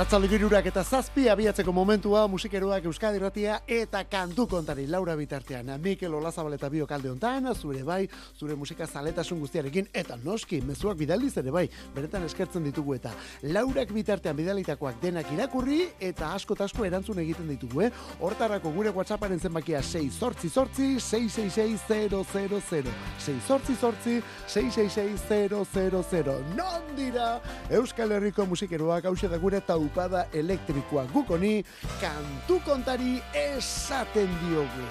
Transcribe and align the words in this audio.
Arratzalde 0.00 0.30
girurak 0.32 0.64
eta 0.64 0.80
zazpi 0.80 1.26
abiatzeko 1.28 1.74
momentua 1.76 2.22
musikeroak 2.32 2.86
Euskadi 2.88 3.20
Ratia 3.20 3.58
eta 3.68 4.00
kantu 4.08 4.46
kontari 4.48 4.86
Laura 4.88 5.12
bitartean. 5.12 5.68
Mikel 5.84 6.16
Olazabal 6.16 6.56
eta 6.56 6.72
bio 6.72 6.86
kalde 6.88 7.10
ontan, 7.10 7.50
zure 7.54 7.82
bai, 7.84 8.08
zure 8.38 8.54
musika 8.56 8.86
zaletasun 8.86 9.38
guztiarekin 9.42 9.90
eta 9.92 10.16
noski, 10.24 10.62
mezuak 10.64 10.96
bidaliz 10.96 11.36
ere 11.36 11.52
bai, 11.52 11.68
beretan 11.92 12.24
eskertzen 12.24 12.64
ditugu 12.64 12.94
eta 12.96 13.12
Laurak 13.42 13.92
bitartean 13.92 14.36
bidalitakoak 14.38 15.02
denak 15.02 15.28
irakurri 15.34 15.90
eta 16.00 16.32
asko 16.32 16.56
asko 16.58 16.84
erantzun 16.88 17.18
egiten 17.20 17.48
ditugu, 17.52 17.82
eh? 17.84 17.90
Hortarako 18.20 18.72
gure 18.72 18.88
WhatsApparen 18.96 19.38
zenbakia 19.38 19.82
6 19.82 20.16
sortzi 20.16 20.48
sortzi 20.48 20.96
666 20.96 22.88
6 23.20 23.46
sortzi 23.46 23.76
sortzi 23.76 24.22
666 24.48 26.56
Non 26.56 26.96
dira 26.96 27.42
Euskal 27.68 28.12
Herriko 28.16 28.46
musikeroak 28.46 29.04
hause 29.04 29.28
da 29.28 29.36
gure 29.36 29.60
eta 29.60 29.76
upada 29.90 30.26
elektrikoa 30.32 31.06
gukoni 31.12 31.64
kantu 32.00 32.60
kontari 32.64 33.18
esaten 33.34 34.30
diogu. 34.44 34.90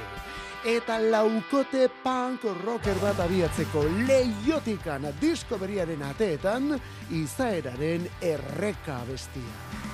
Eta 0.68 0.98
laukote 1.00 1.88
punk 2.04 2.44
rocker 2.66 3.00
bat 3.00 3.20
abiatzeko 3.24 3.86
leiotikan 4.08 5.08
disko 5.22 5.58
beriaren 5.58 6.04
ateetan 6.04 6.74
izaeraren 7.16 8.10
erreka 8.34 9.00
bestia. 9.08 9.89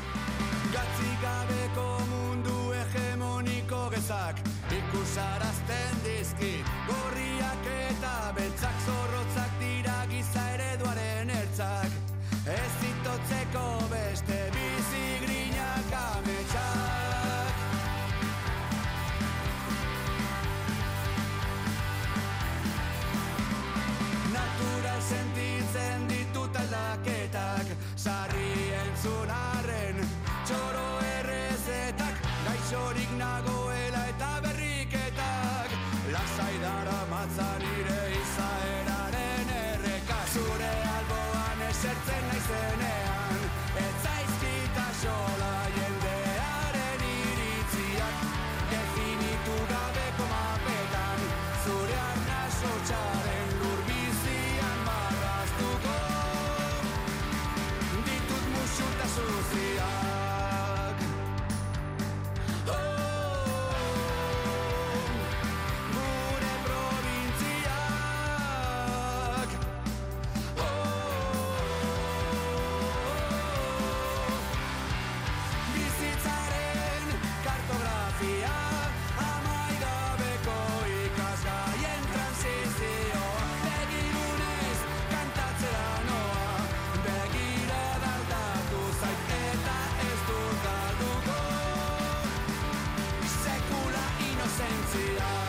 see 94.95 95.17
us. 95.17 95.44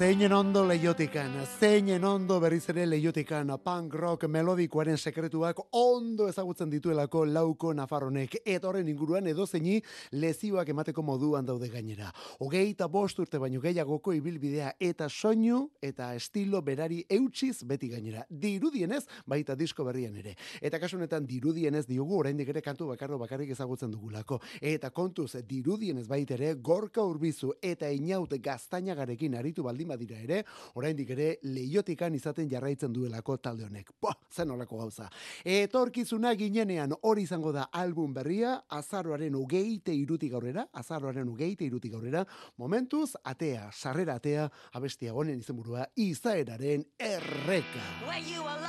Zeinen 0.00 0.32
ondo 0.32 0.62
leiotikan, 0.64 1.34
zeinen 1.60 2.04
ondo 2.08 2.38
berriz 2.40 2.62
ere 2.72 2.86
leiotikan, 2.88 3.50
punk 3.60 3.92
rock 4.00 4.22
melodikoaren 4.32 4.96
sekretuak 4.96 5.58
ondo 5.76 6.24
ezagutzen 6.30 6.70
dituelako 6.72 7.26
lauko 7.28 7.74
nafarronek, 7.76 8.38
eta 8.46 8.70
horren 8.70 8.88
inguruan 8.88 9.28
edo 9.28 9.44
zeini 9.44 9.74
lezioak 10.12 10.70
emateko 10.72 11.04
moduan 11.04 11.44
daude 11.44 11.68
gainera. 11.68 12.08
Ogei 12.40 12.70
eta 12.70 12.88
bost 12.88 13.20
urte 13.20 13.36
baino 13.36 13.60
gehiagoko 13.60 14.14
ibilbidea 14.16 14.70
eta 14.80 15.10
soinu 15.10 15.66
eta 15.82 16.14
estilo 16.14 16.62
berari 16.62 17.02
eutxiz 17.18 17.66
beti 17.68 17.92
gainera. 17.92 18.24
Dirudienez, 18.30 19.02
baita 19.26 19.54
disko 19.54 19.84
berrian 19.84 20.16
ere. 20.16 20.32
Eta 20.62 20.80
kasunetan 20.80 21.28
dirudienez 21.28 21.84
diogu 21.86 22.22
oraindik 22.22 22.48
ere 22.48 22.64
kantu 22.64 22.88
bakarro 22.94 23.18
bakarrik 23.18 23.52
ezagutzen 23.52 23.92
dugulako. 23.92 24.40
Eta 24.62 24.88
kontuz, 24.88 25.34
dirudienez 25.44 26.08
baita 26.08 26.38
ere 26.40 26.54
gorka 26.54 27.04
urbizu 27.04 27.52
eta 27.60 27.92
inaut 27.92 28.32
gaztainagarekin 28.40 29.36
aritu 29.36 29.68
baldin 29.68 29.89
badira 29.90 30.18
ere, 30.22 30.42
oraindik 30.78 31.10
ere 31.16 31.30
leiotikan 31.42 32.14
izaten 32.14 32.48
jarraitzen 32.50 32.92
duelako 32.94 33.36
talde 33.42 33.66
honek. 33.66 33.92
Bo, 34.00 34.14
zen 34.30 34.54
olako 34.54 34.80
gauza. 34.84 35.08
Etorkizuna 35.44 36.34
ginenean 36.38 36.94
hori 37.02 37.26
izango 37.26 37.52
da 37.52 37.66
album 37.72 38.14
berria, 38.14 38.56
azaroaren 38.68 39.34
ugeite 39.38 39.94
irutik 39.94 40.34
aurrera, 40.38 40.66
azaroaren 40.72 41.28
ugeite 41.28 41.66
irutik 41.66 41.94
aurrera, 41.98 42.24
momentuz, 42.56 43.10
atea, 43.24 43.68
sarrera 43.72 44.18
atea, 44.20 44.48
abestia 44.78 45.14
honen 45.14 45.40
izenburua, 45.42 45.86
izaeraren 45.96 46.86
erreka. 46.98 47.86
When 48.06 48.26
you 48.28 48.42
are 48.42 48.60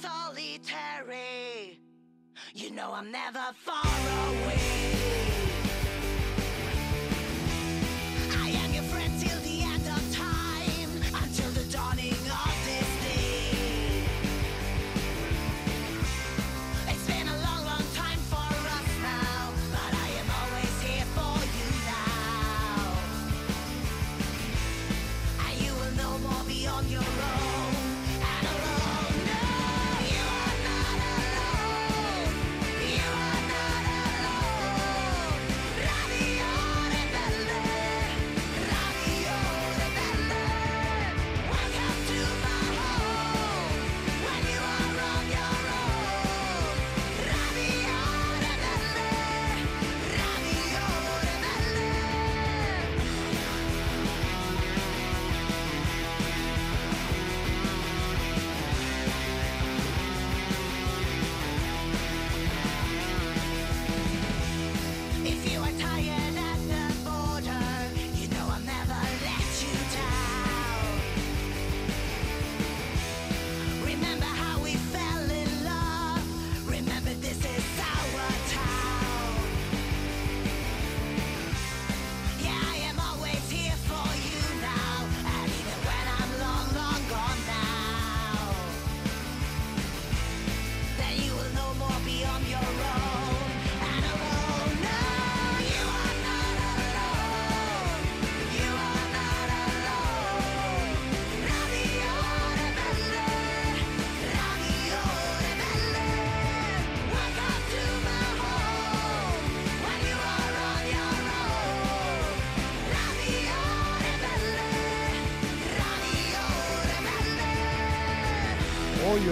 solitary, 0.00 1.80
you 2.54 2.70
know 2.70 2.92
I'm 2.92 3.10
never 3.10 3.52
far 3.64 3.84
away. 3.84 5.29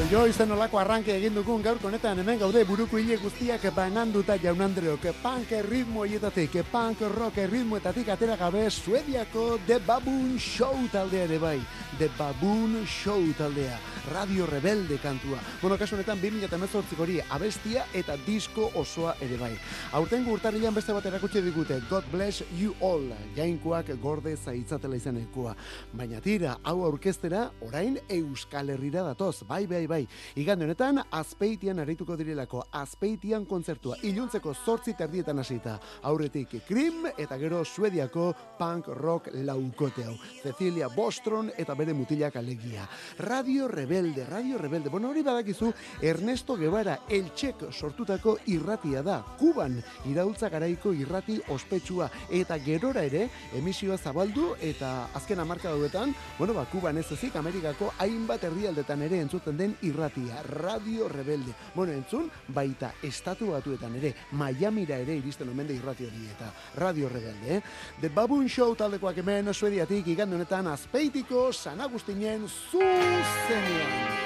Oi, 0.08 0.14
oi, 0.14 0.20
oi, 0.24 0.32
zen 0.32 0.52
olako 0.54 0.78
arranke 0.80 1.12
egin 1.12 1.34
dugun 1.36 1.60
gaur 1.60 1.76
honetan 1.84 2.16
hemen 2.22 2.38
gaude 2.40 2.62
buruko 2.64 2.96
hile 2.96 3.18
guztiak 3.20 3.66
bananduta 3.76 4.38
jaun 4.40 4.62
Andreok, 4.64 5.02
punk 5.20 5.50
ritmo 5.66 6.06
hietatik, 6.08 6.54
punk 6.72 7.02
rock 7.12 7.36
ritmoetatik 7.36 8.08
atera 8.08 8.38
gabe 8.40 8.70
Suediako 8.70 9.58
The 9.66 9.76
Baboon 9.84 10.38
Show 10.40 10.88
taldea 10.90 11.26
ere 11.28 11.38
bai, 11.38 11.58
The 11.98 12.08
Baboon 12.16 12.86
Show 12.86 13.20
taldea, 13.36 13.76
Radio 14.08 14.46
Rebelde 14.46 14.96
kantua. 14.96 15.42
Bueno, 15.60 15.76
kasu 15.76 15.98
honetan 15.98 16.22
2018 16.22 16.96
hori 16.98 17.18
abestia 17.28 17.84
eta 17.92 18.16
disko 18.24 18.70
osoa 18.80 19.12
ere 19.20 19.36
bai. 19.36 19.52
Aurtengo 19.92 20.32
urtarrilan 20.32 20.72
beste 20.72 20.96
bat 20.96 21.04
erakutsi 21.04 21.44
digute, 21.44 21.82
God 21.90 22.08
Bless 22.10 22.46
You 22.56 22.72
All, 22.80 23.12
jainkoak 23.36 23.92
gorde 24.00 24.36
zaitzatela 24.36 24.96
izenekua. 24.96 25.52
Baina 25.92 26.24
tira, 26.24 26.56
hau 26.64 26.80
aurkestera, 26.88 27.50
orain 27.60 28.00
Euskal 28.08 28.72
Herrira 28.72 29.04
datoz, 29.04 29.42
bai, 29.44 29.66
bai, 29.66 29.84
bai. 29.86 29.97
Igande 30.36 30.66
honetan, 30.68 31.02
azpeitian 31.10 31.78
arituko 31.82 32.16
direlako, 32.16 32.64
azpeitian 32.72 33.46
kontzertua, 33.46 33.96
iluntzeko 34.02 34.54
zortzi 34.54 34.94
terdietan 34.98 35.38
hasita. 35.38 35.78
Aurretik 36.08 36.58
krim 36.66 37.06
eta 37.16 37.38
gero 37.38 37.64
suediako 37.64 38.32
punk 38.58 38.88
rock 38.98 39.30
laukote 39.32 40.04
hau. 40.04 40.14
Cecilia 40.42 40.88
Bostron 40.88 41.50
eta 41.56 41.74
bere 41.74 41.94
mutilak 41.94 42.36
alegia. 42.36 42.88
Radio 43.18 43.68
Rebelde, 43.68 44.26
Radio 44.26 44.58
Rebelde. 44.58 44.88
Bueno, 44.90 45.10
hori 45.10 45.22
badakizu, 45.22 45.72
Ernesto 46.02 46.56
Guevara 46.56 47.00
eltsek 47.08 47.66
sortutako 47.72 48.38
irratia 48.46 49.02
da. 49.02 49.20
Kuban, 49.38 49.78
iraultza 50.10 50.48
garaiko 50.48 50.92
irrati 50.92 51.40
ospetsua. 51.54 52.10
Eta 52.30 52.58
gerora 52.62 53.04
ere, 53.06 53.28
emisioa 53.58 53.98
zabaldu 53.98 54.54
eta 54.60 55.08
azken 55.14 55.40
amarka 55.40 55.70
daudetan, 55.70 56.14
bueno, 56.38 56.54
ba, 56.54 56.66
Kuban 56.70 56.98
ez 56.98 57.06
ezik, 57.12 57.36
Amerikako 57.36 57.92
hainbat 57.98 58.44
herrialdetan 58.44 59.02
ere 59.06 59.20
entzuten 59.22 59.56
den 59.56 59.76
irratia, 59.88 60.42
Radio 60.42 61.08
Rebelde. 61.08 61.54
Bueno, 61.74 61.92
entzun, 61.92 62.30
baita 62.54 62.92
estatu 63.02 63.52
batuetan 63.52 63.96
ere, 63.98 64.14
Miamira 64.32 64.98
ere 65.00 65.16
iristen 65.18 65.48
omen 65.50 65.68
da 65.68 65.74
irrati 65.74 66.06
hori 66.06 66.28
eta 66.30 66.52
Radio 66.76 67.08
Rebelde, 67.08 67.56
eh? 67.56 67.62
The 68.00 68.10
Baboon 68.14 68.48
Show 68.48 68.74
taldekoak 68.76 69.22
hemen 69.22 69.52
suediatik 69.54 70.06
igande 70.14 70.36
honetan 70.36 70.66
azpeitiko 70.72 71.52
San 71.52 71.80
Agustinen 71.80 72.46
zuzenean. 72.48 74.18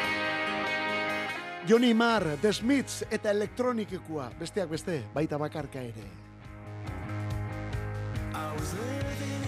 Johnny 1.68 1.94
Marr, 1.94 2.36
The 2.42 2.52
Smiths 2.52 3.04
eta 3.10 3.30
elektronikekoa, 3.30 4.32
besteak 4.38 4.68
beste, 4.70 5.04
baita 5.14 5.38
bakarka 5.38 5.80
ere. 5.80 6.10
I 8.34 8.52
was 8.56 8.74
living 8.74 9.41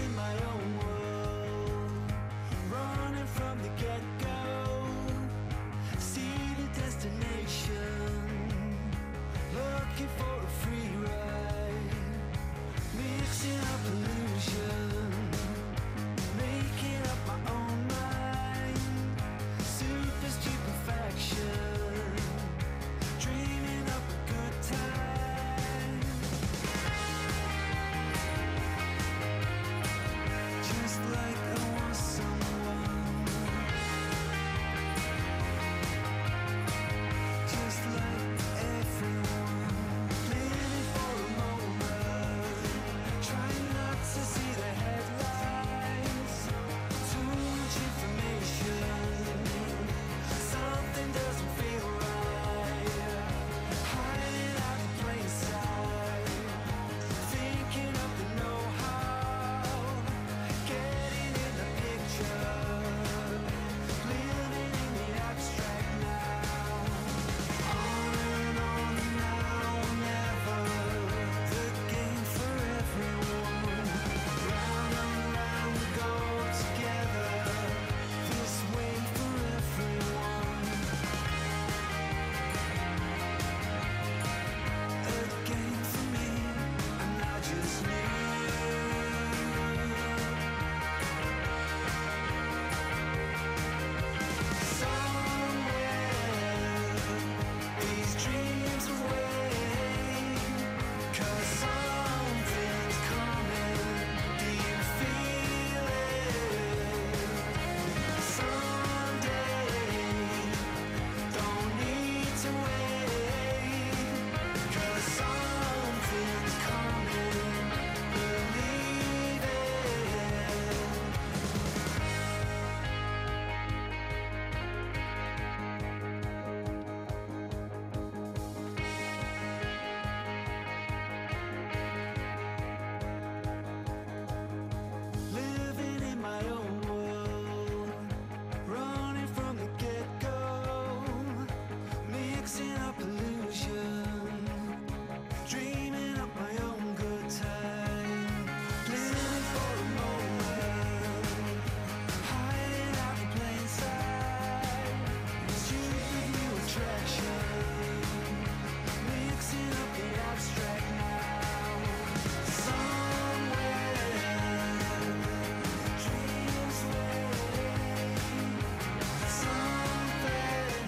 looking 9.95 10.09
for 10.19 10.34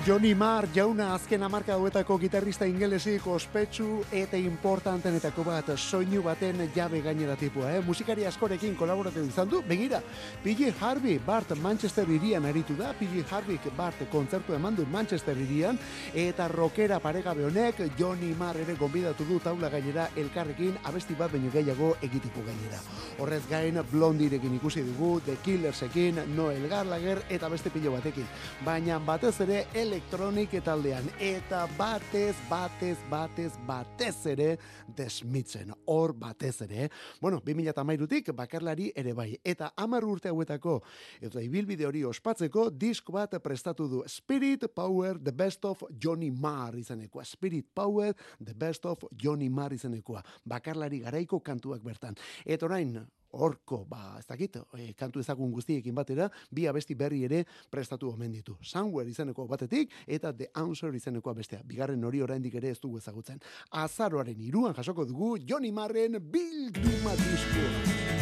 Johnny 0.06 0.36
Marr 0.38 0.68
jauna 0.70 1.08
azken 1.16 1.42
amarka 1.42 1.74
hauetako 1.74 2.14
gitarrista 2.22 2.66
ingelesik 2.70 3.24
ospetsu 3.26 4.04
eta 4.14 4.38
importantenetako 4.38 5.42
bat 5.48 5.72
soinu 5.74 6.20
baten 6.22 6.60
jabe 6.76 7.00
gainera 7.02 7.34
tipua, 7.34 7.72
eh? 7.74 7.80
Musikari 7.82 8.22
askorekin 8.28 8.76
kolaboratu 8.78 9.24
izan 9.26 9.50
du, 9.50 9.64
begira, 9.66 9.98
PJ 10.44 10.76
Harvey 10.78 11.18
Bart 11.18 11.50
Manchester 11.58 12.06
irian 12.08 12.46
aritu 12.46 12.76
da, 12.78 12.92
PJ 12.94 13.24
Harvey 13.32 13.58
Bart 13.76 14.04
kontzertu 14.12 14.54
eman 14.54 14.76
du 14.76 14.86
Manchester 14.92 15.40
irian, 15.42 15.76
eta 16.14 16.46
rockera 16.54 17.00
paregabe 17.00 17.42
honek 17.48 17.82
Johnny 17.98 18.30
Marr 18.38 18.62
ere 18.62 18.78
gonbidatu 18.78 19.26
du 19.26 19.40
taula 19.42 19.72
gainera 19.74 20.06
elkarrekin 20.14 20.78
abesti 20.84 21.18
bat 21.18 21.34
baino 21.34 21.50
gehiago 21.50 21.96
egiteko 22.00 22.46
gainera. 22.46 22.78
Horrez 23.18 23.42
gain, 23.50 23.82
Blondirekin 23.90 24.54
ikusi 24.54 24.86
dugu, 24.86 25.18
The 25.26 25.36
Killersekin, 25.42 26.22
Noel 26.36 26.70
Gallagher 26.70 27.24
eta 27.28 27.50
beste 27.50 27.74
pilo 27.74 27.98
batekin. 27.98 28.30
Baina 28.62 29.02
batez 29.02 29.34
ere, 29.40 29.66
L 29.74 29.95
elektronik 29.96 30.52
taldean. 30.60 31.06
Eta 31.22 31.62
batez, 31.78 32.34
batez, 32.50 32.98
batez, 33.08 33.52
batez 33.64 34.26
ere 34.28 34.48
desmitzen. 34.96 35.72
Hor 35.88 36.12
batez 36.12 36.60
ere. 36.66 36.90
Bueno, 37.20 37.40
2008tik 37.40 38.28
bakarlari 38.36 38.90
ere 38.92 39.14
bai. 39.16 39.30
Eta 39.40 39.70
amar 39.80 40.04
urte 40.04 40.28
hauetako, 40.28 40.82
eta 41.24 41.40
ibilbide 41.40 41.88
hori 41.88 42.04
ospatzeko, 42.04 42.68
disko 42.70 43.16
bat 43.16 43.38
prestatu 43.40 43.88
du 43.88 44.02
Spirit 44.06 44.68
Power 44.74 45.16
The 45.16 45.32
Best 45.32 45.64
of 45.64 45.86
Johnny 45.96 46.30
Marr 46.30 46.76
izanekoa. 46.76 47.24
Spirit 47.24 47.72
Power 47.74 48.12
The 48.36 48.52
Best 48.54 48.84
of 48.84 49.08
Johnny 49.16 49.48
Marr 49.48 49.72
izanekoa. 49.72 50.20
Bakarlari 50.44 51.00
garaiko 51.06 51.40
kantuak 51.40 51.80
bertan. 51.80 52.20
Eta 52.44 52.68
orain, 52.68 52.98
horko, 53.36 53.84
ba, 53.88 54.16
ez 54.18 54.26
dakit, 54.26 54.56
e, 54.78 54.92
kantu 54.98 55.20
ezagun 55.20 55.52
guztiekin 55.52 55.94
batera, 55.94 56.28
bi 56.50 56.66
abesti 56.66 56.94
berri 56.94 57.22
ere 57.24 57.44
prestatu 57.70 58.10
omen 58.10 58.32
ditu. 58.32 58.56
Somewhere 58.62 59.10
izeneko 59.10 59.46
batetik, 59.46 59.92
eta 60.06 60.32
The 60.32 60.50
Answer 60.54 60.94
izenekoa 60.94 61.34
bestea. 61.34 61.60
Bigarren 61.64 62.04
hori 62.04 62.22
oraindik 62.22 62.54
ere 62.54 62.70
ez 62.70 62.80
dugu 62.80 62.98
ezagutzen. 62.98 63.40
Azaroaren 63.70 64.40
iruan 64.40 64.74
jasoko 64.74 65.04
dugu 65.04 65.36
Johnny 65.46 65.72
Marren 65.72 66.18
bilduma 66.20 67.14
diskoa. 67.20 68.14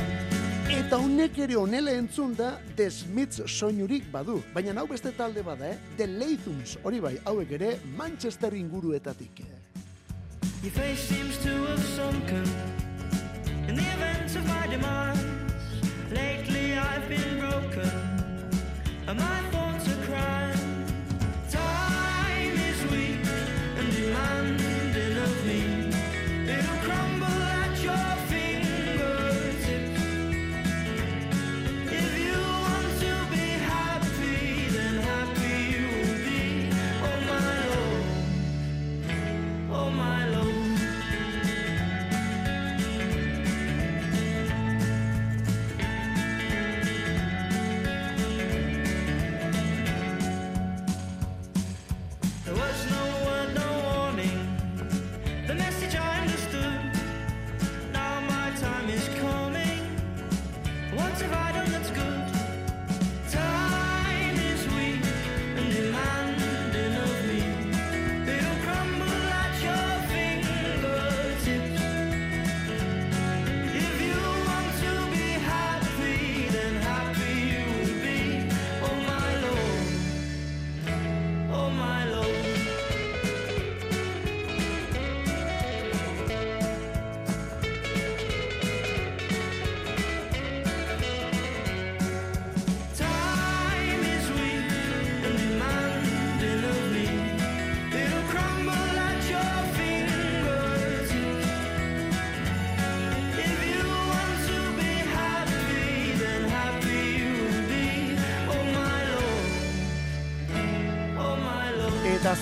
Eta 0.74 0.98
honek 0.98 1.36
ere 1.44 1.56
onela 1.60 1.92
entzun 1.94 2.32
da 2.34 2.54
The 2.76 2.88
Smiths 2.90 3.44
soinurik 3.46 4.08
badu. 4.12 4.40
Baina 4.54 4.74
hau 4.80 4.86
beste 4.90 5.12
talde 5.14 5.44
bada, 5.46 5.68
eh? 5.70 5.78
The 5.98 6.08
Lathums, 6.08 6.78
hori 6.82 7.00
bai, 7.04 7.14
hauek 7.24 7.52
ere 7.60 7.76
Manchester 7.98 8.56
inguruetatik. 8.58 9.44
Your 10.62 10.72
face 10.72 11.08
seems 11.08 11.36
to 11.44 11.52
have 11.66 11.84
sunken 11.94 12.93
in 13.74 13.84
the 13.84 13.92
event 13.92 14.36
of 14.36 14.46
my 14.46 14.66
demise. 14.68 15.24
Lately 16.12 16.78
I've 16.78 17.08
been 17.08 17.40
broken, 17.40 17.90
and 19.08 19.18
my 19.18 19.40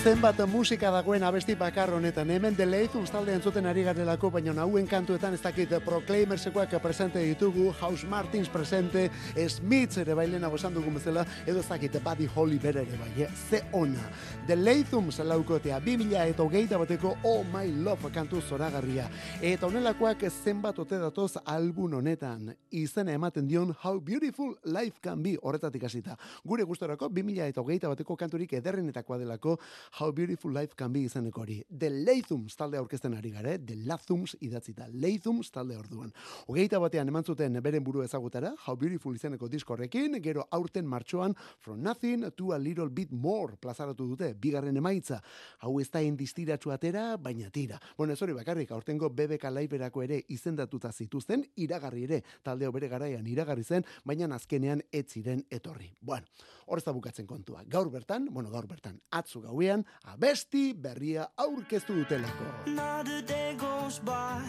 zenbat 0.03 0.41
musika 0.51 0.91
dagoen 0.91 1.23
abesti 1.23 1.55
bakar 1.55 1.93
honetan. 1.95 2.31
Hemen 2.31 2.57
The 2.57 2.65
Lathums 2.67 3.11
talde 3.15 3.37
entzuten 3.37 3.69
ari 3.71 3.85
garelako, 3.87 4.33
baina 4.35 4.51
hauen 4.59 4.87
kantuetan 4.91 5.35
ez 5.37 5.41
dakit 5.41 5.71
Proclaimersekoak 5.85 6.75
presente 6.83 7.21
ditugu, 7.23 7.69
House 7.79 8.05
Martins 8.11 8.49
presente, 8.49 9.11
Smiths 9.49 9.99
ere 10.03 10.15
bailena 10.19 10.51
esan 10.57 10.75
dugun 10.75 10.95
bezala, 10.95 11.25
edo 11.47 11.61
ez 11.61 11.69
dakit 11.69 12.01
Buddy 12.03 12.27
Holly 12.35 12.59
bere 12.59 12.83
ere 12.83 12.99
bai, 12.99 13.23
eh? 13.23 13.29
ze 13.49 13.63
ona. 13.73 14.09
The 14.49 14.57
Lathums 14.57 15.21
laukotea, 15.21 15.79
2000 15.79 16.27
eta 16.33 16.43
hogeita 16.43 16.79
bateko 16.79 17.15
Oh 17.23 17.45
My 17.53 17.71
Love 17.71 18.11
kantu 18.11 18.41
zoragarria. 18.43 19.07
Eta 19.41 19.69
honelakoak 19.69 20.27
zenbat 20.33 20.79
ote 20.79 20.99
datoz 20.99 21.37
album 21.45 21.95
honetan. 22.01 22.51
Izena 22.71 23.13
ematen 23.13 23.47
dion 23.47 23.73
How 23.85 24.01
Beautiful 24.01 24.57
Life 24.65 24.99
Can 25.01 25.23
Be 25.23 25.37
horretatik 25.41 25.85
hasita. 25.85 26.19
Gure 26.45 26.65
gustorako 26.65 27.09
2000 27.09 27.47
eta 27.55 27.61
hogeita 27.61 27.89
bateko 27.89 28.17
kanturik 28.17 28.59
ederrenetakoa 28.59 29.23
delako 29.23 29.61
How 29.99 30.11
Beautiful 30.11 30.55
Life 30.55 30.73
Can 30.75 30.91
Be 30.93 31.03
izeneko 31.05 31.43
hori. 31.43 31.59
The 31.69 31.91
Lathums 31.91 32.55
talde 32.57 32.79
aurkezten 32.81 33.13
ari 33.13 33.29
gare, 33.31 33.59
The 33.59 33.75
Lathums 33.85 34.33
idatzita, 34.41 34.87
Lathums 34.89 35.51
talde 35.53 35.77
orduan. 35.77 36.09
Hogeita 36.49 36.79
batean 36.81 37.11
eman 37.13 37.27
zuten 37.29 37.59
beren 37.61 37.85
buru 37.85 38.01
ezagutara, 38.01 38.55
How 38.65 38.75
Beautiful 38.81 39.19
izeneko 39.19 39.51
diskorrekin, 39.53 40.17
gero 40.25 40.47
aurten 40.51 40.87
martxoan 40.89 41.37
From 41.61 41.83
Nothing 41.83 42.31
to 42.39 42.53
a 42.55 42.59
Little 42.59 42.89
Bit 42.89 43.13
More 43.13 43.59
plazaratu 43.61 44.07
dute, 44.09 44.31
bigarren 44.33 44.81
emaitza. 44.81 45.21
Hau 45.61 45.75
ez 45.79 45.91
da 45.93 46.01
indistiratxu 46.01 46.73
atera, 46.73 47.19
baina 47.19 47.51
tira. 47.51 47.77
Bueno, 47.99 48.15
ez 48.15 48.23
hori 48.23 48.33
bakarrik, 48.33 48.73
aurtengo 48.73 49.11
BBK 49.11 49.53
Live-erako 49.53 50.07
ere 50.07 50.23
izendatuta 50.33 50.89
zituzten, 50.93 51.45
iragarri 51.57 52.07
ere, 52.09 52.23
taldeo 52.43 52.73
bere 52.73 52.89
garaian 52.89 53.29
iragarri 53.29 53.69
zen, 53.69 53.85
baina 54.09 54.33
azkenean 54.33 54.81
ez 54.91 55.05
ziren 55.13 55.45
etorri. 55.51 55.93
Bueno, 56.01 56.25
hor 56.65 56.81
ez 56.81 56.85
da 56.89 56.97
bukatzen 56.97 57.27
kontua. 57.27 57.61
Gaur 57.69 57.93
bertan, 57.93 58.33
bueno, 58.33 58.49
gaur 58.49 58.67
bertan, 58.67 58.97
atzu 59.13 59.43
gauean, 59.45 59.82
abesti 60.05 60.75
berria 60.75 61.27
aurkeztu 61.37 61.95
dutelako. 61.95 62.45
Not 62.67 63.09
a 63.09 63.23
day 63.23 63.57
goes 63.59 63.99
by, 63.99 64.43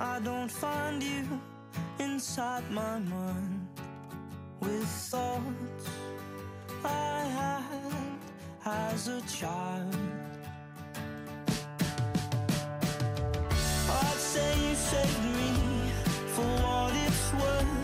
I 0.00 0.20
don't 0.24 0.50
find 0.50 1.02
you 1.02 1.24
inside 1.98 2.64
my 2.70 2.98
mind 2.98 3.68
with 4.60 4.86
thoughts 5.10 5.88
I 6.84 7.24
had 7.38 7.62
as 8.64 9.08
a 9.08 9.20
child. 9.22 9.96
I'd 14.00 14.20
say 14.32 14.50
you 14.68 14.74
saved 14.74 15.24
me 15.36 15.52
for 16.34 16.50
what 16.64 16.92
it's 17.06 17.32
worth. 17.34 17.81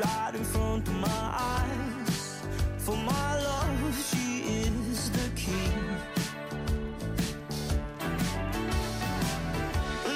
Right 0.00 0.34
in 0.34 0.44
front 0.44 0.86
of 0.88 0.94
my 0.94 1.08
eyes. 1.08 2.42
For 2.78 2.96
my 2.96 3.42
love, 3.42 3.94
she 4.10 4.40
is 4.62 5.10
the 5.10 5.28
key. 5.34 5.72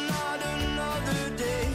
Not 0.08 0.40
another 0.56 1.36
day 1.36 1.68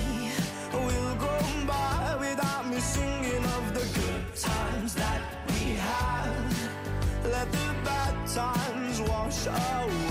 will 0.74 1.16
go 1.16 1.38
by 1.68 2.18
without 2.20 2.68
me 2.68 2.80
singing 2.80 3.44
of 3.58 3.74
the 3.74 3.86
good 4.00 4.36
times 4.36 4.94
that 4.96 5.22
we 5.48 5.74
had. 5.74 6.54
Let 7.24 7.52
the 7.52 7.76
bad 7.84 8.28
times 8.28 9.02
wash 9.02 9.48
away. 9.48 10.05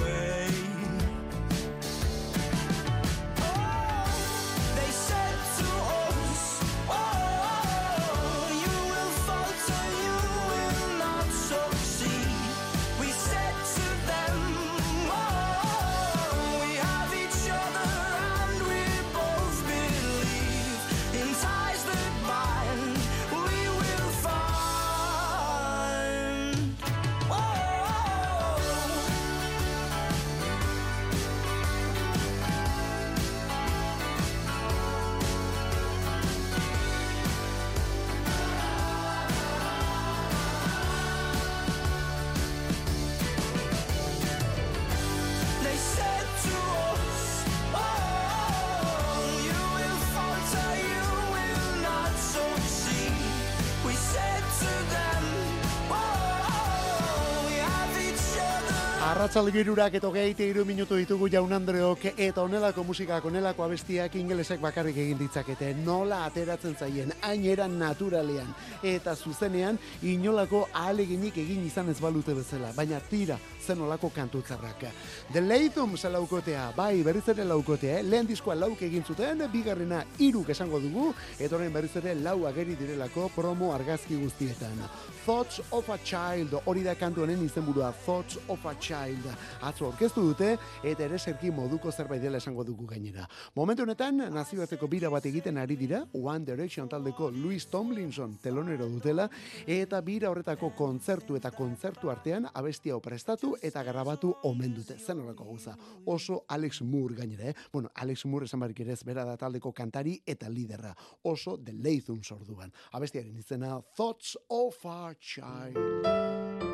Arratzal 59.25 59.47
girurak 59.49 59.95
eto 59.97 60.11
geite 60.13 60.45
iru 60.45 60.67
minutu 60.69 60.99
ditugu 61.01 61.31
jaun 61.33 61.53
Andreok 61.57 62.03
eta 62.13 62.43
onelako 62.43 62.83
musikak, 62.85 63.25
onelako 63.25 63.65
abestiak 63.65 64.19
ingelesek 64.21 64.61
bakarrik 64.61 64.99
egin 65.01 65.17
ditzakete. 65.17 65.71
Nola 65.87 66.19
ateratzen 66.27 66.75
zaien, 66.77 67.15
aineran 67.25 67.79
naturalean 67.81 68.51
eta 68.85 69.15
zuzenean 69.17 69.79
inolako 70.03 70.67
ahaleginik 70.75 71.39
egin 71.41 71.65
izan 71.65 71.89
ez 71.89 71.97
balute 72.05 72.35
bezala. 72.37 72.75
Baina 72.77 73.01
tira, 73.01 73.39
zen 73.65 73.81
olako 73.81 74.11
kantutzarrak. 74.15 74.85
The 75.33 75.41
Lathum 75.41 75.97
laukotea, 76.13 76.73
bai, 76.77 77.03
berriz 77.03 77.29
ere 77.29 77.45
laukotea, 77.45 77.99
eh? 77.99 78.03
lehen 78.05 78.27
diskoa 78.29 78.55
lauk 78.55 78.83
egin 78.83 79.05
zuten, 79.05 79.43
bigarrena 79.53 80.03
iruk 80.19 80.51
esango 80.51 80.81
dugu, 80.81 81.13
eta 81.39 81.57
orain 81.57 81.73
berriz 81.73 81.95
ere 81.97 82.15
lau 82.15 82.45
ageri 82.47 82.77
direlako 82.77 83.31
promo 83.35 83.73
argazki 83.75 84.17
guztietan. 84.21 84.85
Thoughts 85.25 85.63
of 85.73 85.89
a 85.89 85.97
Child, 86.05 86.59
hori 86.67 86.83
da 86.85 86.95
kantu 86.95 87.25
honen 87.25 87.41
izenburua, 87.47 87.93
Thoughts 88.05 88.39
of 88.49 88.67
a 88.67 88.75
Child. 88.79 89.31
Atzo 89.65 89.89
orkestu 89.89 90.27
dute, 90.29 90.51
eta 90.85 91.07
ere 91.07 91.19
serki 91.19 91.51
moduko 91.51 91.93
zerbait 91.93 92.21
dela 92.23 92.39
esango 92.43 92.65
dugu 92.65 92.87
gainera. 92.91 93.25
Momentu 93.57 93.87
honetan, 93.87 94.21
nazioarteko 94.35 94.89
bira 94.93 95.09
bat 95.09 95.25
egiten 95.25 95.59
ari 95.59 95.79
dira, 95.81 96.03
One 96.13 96.45
Direction 96.45 96.89
taldeko 96.89 97.31
Louis 97.31 97.65
Tomlinson 97.73 98.37
telonero 98.43 98.89
dutela, 98.93 99.31
eta 99.67 100.01
bira 100.05 100.29
horretako 100.31 100.75
kontzertu 100.77 101.39
eta 101.41 101.51
kontzertu 101.57 102.13
artean 102.13 102.51
abestia 102.53 102.99
prestatu 103.01 103.54
eta 103.63 103.83
grabatu 103.83 104.35
omen 104.45 104.75
dute. 104.75 104.99
Zen 104.99 105.21
horreko 105.21 105.45
gauza. 105.45 105.77
Oso 106.07 106.45
Alex 106.49 106.83
Moore 106.83 107.15
gainera, 107.15 107.49
eh? 107.51 107.55
Bueno, 107.73 107.91
Alex 107.95 108.25
Moore 108.27 108.47
esan 108.47 108.61
barik 108.61 108.81
ere 108.81 108.97
bera 109.05 109.25
da 109.25 109.37
taldeko 109.37 109.73
kantari 109.73 110.21
eta 110.27 110.49
liderra. 110.49 110.95
Oso 111.23 111.59
The 111.59 111.73
Lathum 111.73 112.23
sorduan. 112.23 112.73
Abestiaren 112.93 113.37
izena 113.37 113.81
Thoughts 113.97 114.37
of 114.49 114.85
a 114.85 115.15
Child. 115.21 116.74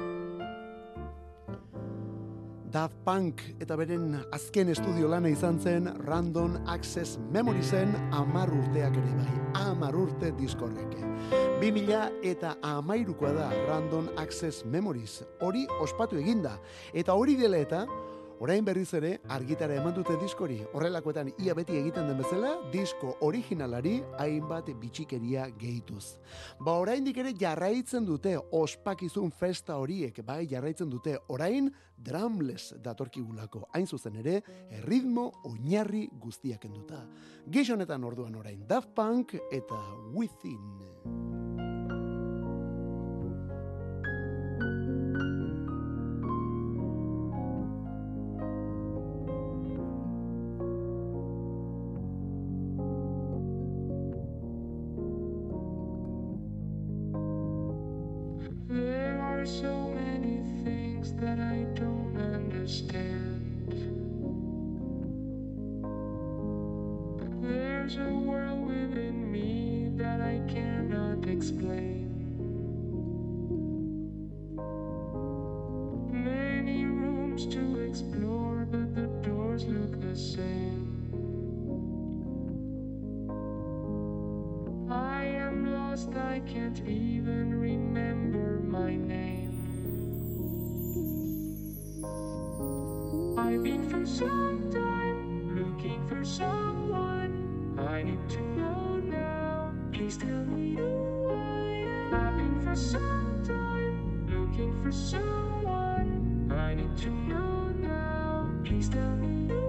Daft 2.70 2.94
Punk 3.02 3.40
eta 3.58 3.74
beren 3.74 4.12
azken 4.30 4.68
estudio 4.70 5.08
lana 5.10 5.30
izan 5.32 5.56
zen 5.58 5.88
Random 6.06 6.52
Access 6.70 7.18
Memoriesen 7.34 7.96
amar 8.14 8.52
urteak 8.54 8.94
ere 8.94 9.14
bai, 9.16 9.38
amar 9.58 9.96
urte 9.98 10.30
diskorreke. 10.38 11.02
2000 11.58 12.20
eta 12.30 12.52
amairukoa 12.62 13.32
da 13.34 13.48
Random 13.66 14.12
Access 14.22 14.62
Memories, 14.64 15.18
hori 15.42 15.64
ospatu 15.82 16.20
eginda, 16.22 16.54
eta 16.94 17.18
hori 17.18 17.34
dela 17.40 17.58
eta 17.58 17.82
Orain 18.40 18.64
berriz 18.64 18.88
ere 18.96 19.18
argitara 19.28 19.74
eman 19.76 19.92
dute 19.92 20.14
diskori. 20.16 20.54
Horrelakoetan 20.72 21.28
ia 21.44 21.52
beti 21.52 21.76
egiten 21.76 22.06
den 22.08 22.16
bezala, 22.22 22.54
disko 22.72 23.18
originalari 23.26 23.98
hainbat 24.16 24.70
bitxikeria 24.80 25.44
gehituz. 25.60 26.16
Ba 26.64 26.78
oraindik 26.80 27.20
ere 27.20 27.34
jarraitzen 27.36 28.08
dute 28.08 28.38
ospakizun 28.56 29.28
festa 29.30 29.76
horiek, 29.76 30.22
bai 30.24 30.46
jarraitzen 30.48 30.88
dute 30.88 31.18
orain 31.28 31.68
drumless 32.00 32.80
datorkigulako. 32.80 33.66
Hain 33.76 33.86
zuzen 33.86 34.16
ere, 34.24 34.40
erritmo 34.80 35.28
oinarri 35.44 36.06
guztiak 36.24 36.64
enduta. 36.64 37.04
Gizonetan 37.44 38.08
orduan 38.08 38.40
orain 38.40 38.64
Daft 38.66 38.94
Punk 38.96 39.36
eta 39.52 39.84
Within. 40.16 41.49
Can't 86.74 86.88
even 86.88 87.58
remember 87.58 88.60
my 88.60 88.94
name. 88.94 89.56
I've 93.36 93.62
been 93.64 93.88
for 93.88 94.06
some 94.06 94.70
time 94.70 95.56
looking 95.58 96.06
for 96.06 96.24
someone 96.24 97.76
I 97.78 98.02
need 98.02 98.28
to 98.28 98.40
know 98.56 99.00
now. 99.02 99.72
Please 99.92 100.16
tell 100.16 100.44
me 100.44 100.76
who 100.76 101.28
I 101.30 101.88
am. 101.88 102.14
I've 102.14 102.36
been 102.36 102.60
for 102.60 102.76
some 102.76 103.42
time 103.44 104.28
looking 104.28 104.80
for 104.82 104.92
someone 104.92 106.52
I 106.52 106.74
need 106.74 106.96
to 106.98 107.10
know 107.10 107.68
now. 107.80 108.48
Please 108.64 108.88
tell 108.88 109.16
me 109.16 109.59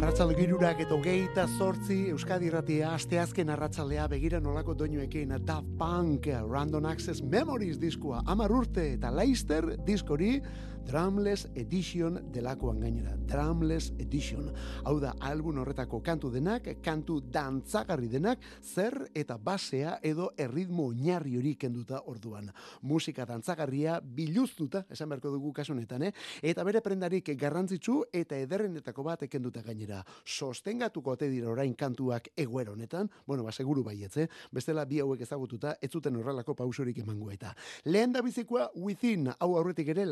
Arratzal 0.00 0.30
girurak 0.38 0.78
eta 0.84 0.94
hogeita 0.94 1.48
zortzi 1.58 1.96
Euskadi 2.12 2.46
Irratia 2.46 2.92
asteazken 2.94 3.50
arratzalea 3.50 4.06
begira 4.12 4.38
nolako 4.40 4.76
doinuekin 4.78 5.34
Daft 5.42 5.66
Punk 5.80 6.28
Random 6.46 6.86
Access 6.86 7.22
Memories 7.22 7.80
diskoa. 7.82 8.22
Amar 8.26 8.54
urte 8.54 8.92
eta 8.94 9.10
Leister 9.10 9.72
diskori 9.82 10.36
Drumless 10.86 11.46
Edition 11.54 12.18
delakoan 12.32 12.80
gainera. 12.80 13.12
Drumless 13.28 13.92
Edition. 13.98 14.48
Hau 14.84 14.96
da, 15.00 15.12
album 15.20 15.60
horretako 15.62 16.00
kantu 16.02 16.30
denak, 16.32 16.66
kantu 16.82 17.20
dantzagarri 17.20 18.08
denak, 18.10 18.40
zer 18.62 18.96
eta 19.14 19.36
basea 19.38 19.98
edo 20.02 20.30
erritmo 20.36 20.88
oinarri 20.90 21.36
hori 21.38 21.54
kenduta 21.60 22.00
orduan. 22.10 22.50
Musika 22.82 23.26
dantzagarria 23.28 24.00
biluztuta, 24.00 24.84
esan 24.90 25.10
beharko 25.12 25.30
dugu 25.34 25.52
kasu 25.52 25.74
honetan, 25.76 26.08
eh? 26.08 26.12
eta 26.42 26.64
bere 26.64 26.80
prendarik 26.82 27.30
garrantzitsu 27.38 28.00
eta 28.12 28.38
ederrenetako 28.38 29.04
bat 29.06 29.26
kenduta 29.30 29.62
gainera. 29.62 30.02
Sostengatuko 30.24 31.14
ote 31.14 31.30
dira 31.30 31.50
orain 31.52 31.74
kantuak 31.74 32.32
eguero 32.36 32.72
honetan, 32.72 33.10
bueno, 33.26 33.44
ba, 33.44 33.52
seguru 33.52 33.84
baietz, 33.84 34.16
eh? 34.16 34.28
Bestela 34.50 34.84
bi 34.84 35.00
hauek 35.04 35.22
ezagututa, 35.22 35.76
ez 35.80 35.90
zuten 35.92 36.16
horrelako 36.16 36.56
pausurik 36.56 36.98
emango 37.04 37.30
eta. 37.30 37.54
Lehen 37.84 38.12
da 38.12 38.22
bizikoa 38.26 38.70
Within, 38.74 39.30
hau 39.38 39.52
aurretik 39.56 39.94
ere 39.94 40.06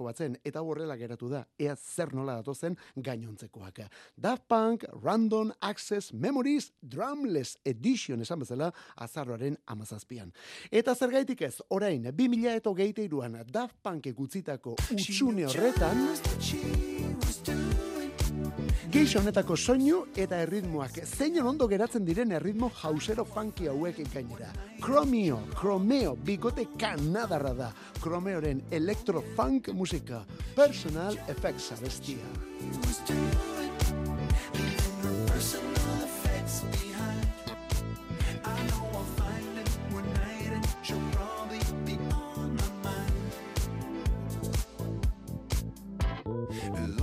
lasaienetako 0.00 0.04
batzen, 0.04 0.36
eta 0.44 0.62
horrela 0.62 0.96
geratu 0.96 1.28
da, 1.28 1.44
ea 1.58 1.76
zer 1.76 2.14
nola 2.14 2.36
datozen 2.40 2.76
gainontzekoak. 2.96 3.80
Daft 4.16 4.48
Punk, 4.48 4.84
Random 5.02 5.52
Access 5.60 6.12
Memories, 6.12 6.72
Drumless 6.82 7.58
Edition 7.64 8.20
esan 8.20 8.40
bezala, 8.40 8.72
azarroaren 8.96 9.56
amazazpian. 9.66 10.32
Eta 10.70 10.94
zergaitik 10.94 11.42
ez, 11.42 11.60
orain, 11.68 12.02
2000 12.12 12.56
eta 12.56 12.70
hogeita 12.70 13.02
iruan, 13.02 13.42
Daft 13.50 13.76
Punk 13.82 14.10
gutzitako 14.14 14.76
utxune 14.90 15.46
horretan, 15.46 16.06
Geixa 18.90 19.20
honetako 19.20 19.56
soinu 19.56 20.00
eta 20.18 20.40
erritmoak 20.44 21.00
zeinen 21.04 21.46
ondo 21.46 21.68
geratzen 21.70 22.04
diren 22.04 22.32
erritmo 22.32 22.70
jausero 22.82 23.24
funky 23.24 23.68
hauek 23.70 24.00
gainera. 24.12 24.50
Chromio, 24.80 25.38
Chromeo, 25.54 26.16
bigote 26.16 26.66
kanadarra 26.78 27.54
da. 27.54 27.72
Chromeoren 28.00 28.62
electro-funk 28.70 29.68
musika. 29.74 30.24
Personal 30.56 31.16
effects 31.28 31.72
abestia. 31.72 32.18
Alone 46.74 46.99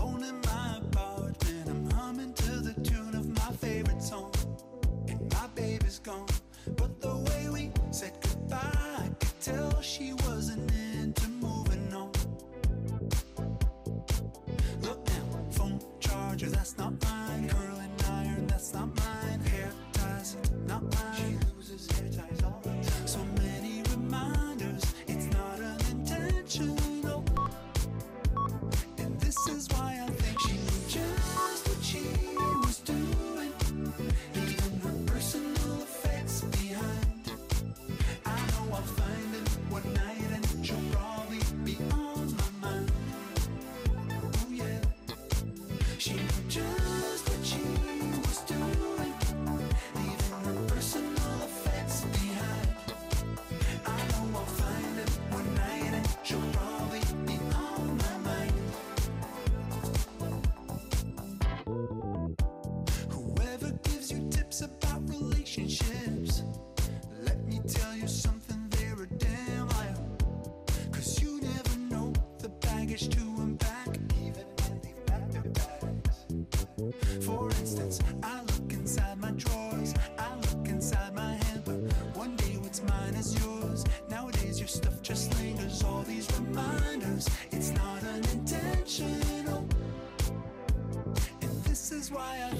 why 92.18 92.50
I 92.52 92.57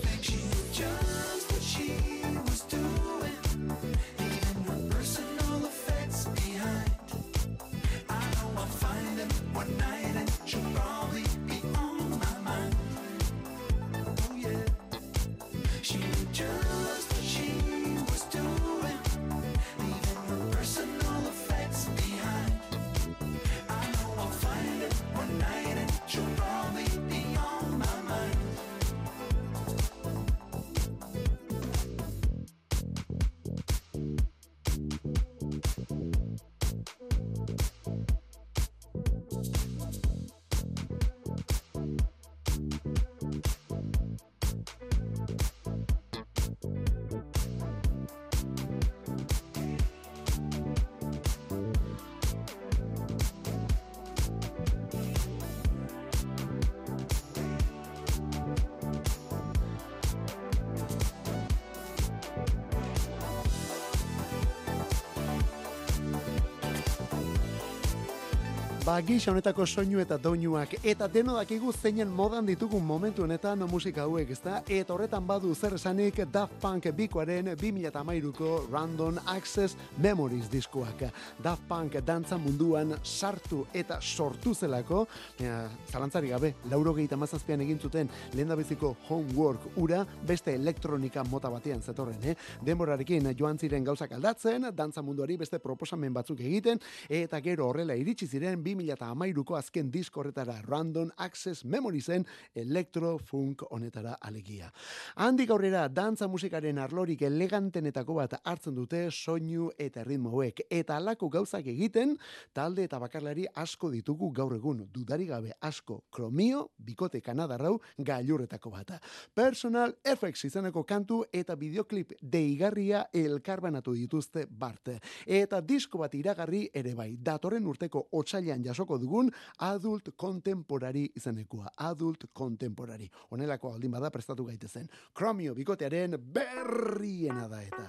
Ba, 68.88 69.02
gisa 69.04 69.34
honetako 69.34 69.66
soinu 69.68 70.00
eta 70.00 70.16
doinuak, 70.16 70.78
eta 70.88 71.10
deno 71.12 71.34
dakigu 71.36 71.74
zeinen 71.76 72.08
modan 72.08 72.46
ditugun 72.48 72.86
momentu 72.88 73.26
honetan 73.26 73.66
musika 73.68 74.06
hauek, 74.06 74.30
ezta? 74.32 74.62
Eta 74.64 74.94
horretan 74.94 75.26
badu 75.28 75.50
zer 75.56 75.74
esanik 75.76 76.22
Daft 76.32 76.54
Punk 76.62 76.88
bikoaren 76.96 77.50
2008ko 77.60 78.52
Random 78.72 79.20
Access 79.34 79.76
Memories 79.98 80.48
diskoak. 80.48 81.04
Daft 81.44 81.66
Punk 81.68 81.98
dantza 82.08 82.38
munduan 82.40 82.94
sartu 83.04 83.66
eta 83.74 83.98
sortu 84.00 84.54
zelako, 84.56 85.02
ea, 85.44 85.58
zalantzari 85.92 86.32
gabe, 86.32 86.54
lauro 86.72 86.96
gehieta 86.96 87.20
mazazpian 87.20 87.66
egin 87.68 87.84
zuten 87.84 88.08
lehen 88.40 88.56
biziko 88.56 88.94
homework 89.10 89.68
ura, 89.84 90.06
beste 90.24 90.56
elektronika 90.56 91.26
mota 91.28 91.52
batean 91.52 91.84
zetorren, 91.84 92.24
eh? 92.24 92.38
Denborarekin 92.64 93.34
joan 93.36 93.60
ziren 93.60 93.84
gauzak 93.84 94.16
aldatzen, 94.16 94.72
dantza 94.72 95.04
munduari 95.04 95.36
beste 95.36 95.60
proposamen 95.60 96.16
batzuk 96.16 96.40
egiten, 96.40 96.80
eta 97.10 97.44
gero 97.44 97.68
horrela 97.68 98.00
iritsi 98.00 98.32
ziren 98.32 98.64
2008ko 98.78 99.58
azken 99.58 99.92
disko 99.92 100.22
horretara 100.22 100.62
Random 100.66 101.12
Access 101.18 101.66
Memoriesen 101.66 102.26
electro 102.56 103.18
funk 103.18 103.64
honetara 103.72 104.18
alegia. 104.22 104.72
Handik 105.16 105.52
aurrera 105.52 105.88
dantza 105.90 106.28
musikaren 106.28 106.78
arlorik 106.80 107.22
elegantenetako 107.28 108.18
bat 108.20 108.38
hartzen 108.44 108.76
dute 108.76 109.08
soinu 109.12 109.70
eta 109.78 110.04
ritmo 110.04 110.32
hauek 110.32 110.62
eta 110.70 110.98
alako 110.98 111.30
gauzak 111.30 111.68
egiten 111.68 112.16
talde 112.54 112.86
eta 112.88 113.00
bakarlari 113.00 113.48
asko 113.56 113.92
ditugu 113.92 114.32
gaur 114.32 114.56
egun 114.56 114.86
dudari 114.94 115.26
gabe 115.28 115.54
asko 115.62 116.04
kromio 116.12 116.68
bikote 116.78 117.22
kanadarrau 117.22 117.78
gailurretako 117.98 118.72
bata. 118.72 119.00
Personal 119.34 119.96
Effects 120.04 120.46
izeneko 120.46 120.84
kantu 120.84 121.24
eta 121.34 121.56
videoklip 121.56 122.14
deigarria 122.22 123.06
elkarbanatu 123.14 123.94
dituzte 123.98 124.46
bart. 124.50 124.92
Eta 125.26 125.60
disko 125.62 126.00
bat 126.04 126.14
iragarri 126.16 126.68
ere 126.74 126.94
bai, 126.96 127.10
datorren 127.20 127.66
urteko 127.68 128.08
otsailean 128.20 128.64
jasoko 128.68 128.98
dugun 129.02 129.32
adult 129.66 130.12
contemporary 130.16 131.08
izenekoa. 131.16 131.72
Adult 131.90 132.28
contemporary. 132.34 133.10
Honelako 133.32 133.74
aldin 133.74 133.92
bada 133.92 134.12
prestatu 134.12 134.46
gaitezen. 134.46 134.90
Chromio 135.14 135.56
bikotearen 135.56 136.18
berriena 136.20 137.48
da 137.48 137.64
eta. 137.64 137.88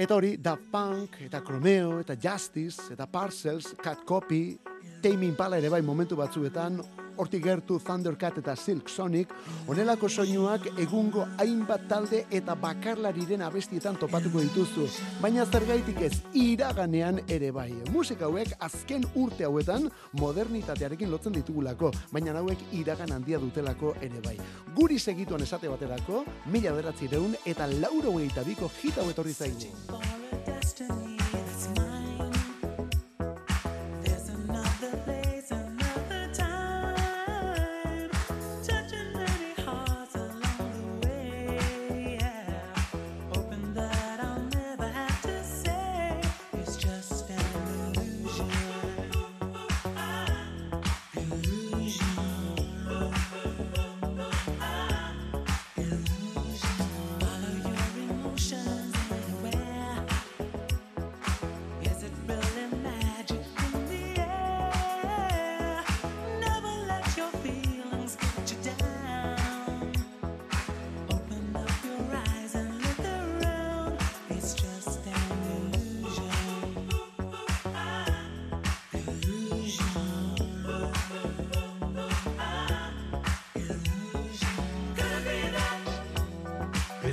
Eta 0.00 0.16
hori, 0.16 0.36
Daft 0.40 0.70
Punk, 0.72 1.18
eta 1.26 1.42
Chromeo, 1.44 1.98
eta 2.00 2.14
Justice, 2.16 2.92
eta 2.94 3.06
Parcels, 3.10 3.74
Cat 3.82 4.04
Copy, 4.08 4.58
Tame 5.02 5.26
Impala 5.26 5.58
ere 5.58 5.68
bai 5.68 5.82
momentu 5.82 6.16
batzuetan, 6.16 6.80
hortik 7.20 7.44
gertu 7.44 7.78
Thundercat 7.84 8.38
eta 8.40 8.54
Silk 8.56 8.88
Sonic, 8.88 9.32
onelako 9.68 10.08
soinuak 10.08 10.66
egungo 10.80 11.26
hainbat 11.38 11.86
talde 11.90 12.24
eta 12.30 12.56
bakarlariren 12.58 13.44
abestietan 13.44 13.98
topatuko 14.00 14.40
dituzu, 14.46 14.88
baina 15.20 15.44
zergaitik 15.46 16.00
ez 16.08 16.12
iraganean 16.34 17.20
ere 17.28 17.52
bai. 17.52 17.68
Musika 17.92 18.28
hauek 18.30 18.56
azken 18.68 19.04
urte 19.14 19.44
hauetan 19.48 19.90
modernitatearekin 20.20 21.12
lotzen 21.12 21.36
ditugulako, 21.36 21.92
baina 22.12 22.36
hauek 22.40 22.64
iragan 22.80 23.12
handia 23.18 23.40
dutelako 23.42 23.94
ere 24.00 24.24
bai. 24.24 24.36
Guri 24.76 24.98
segituan 24.98 25.44
esate 25.44 25.68
baterako, 25.68 26.24
mila 26.52 26.72
beratzireun 26.76 27.36
eta 27.44 27.68
lauro 27.76 28.16
gehieta 28.16 28.46
biko 28.48 28.72
hit 28.80 28.98
hau 28.98 29.08
etorri 29.12 29.36
zaigu. 29.36 31.09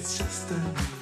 It's 0.08 0.20
just 0.20 0.52
an 0.52 0.97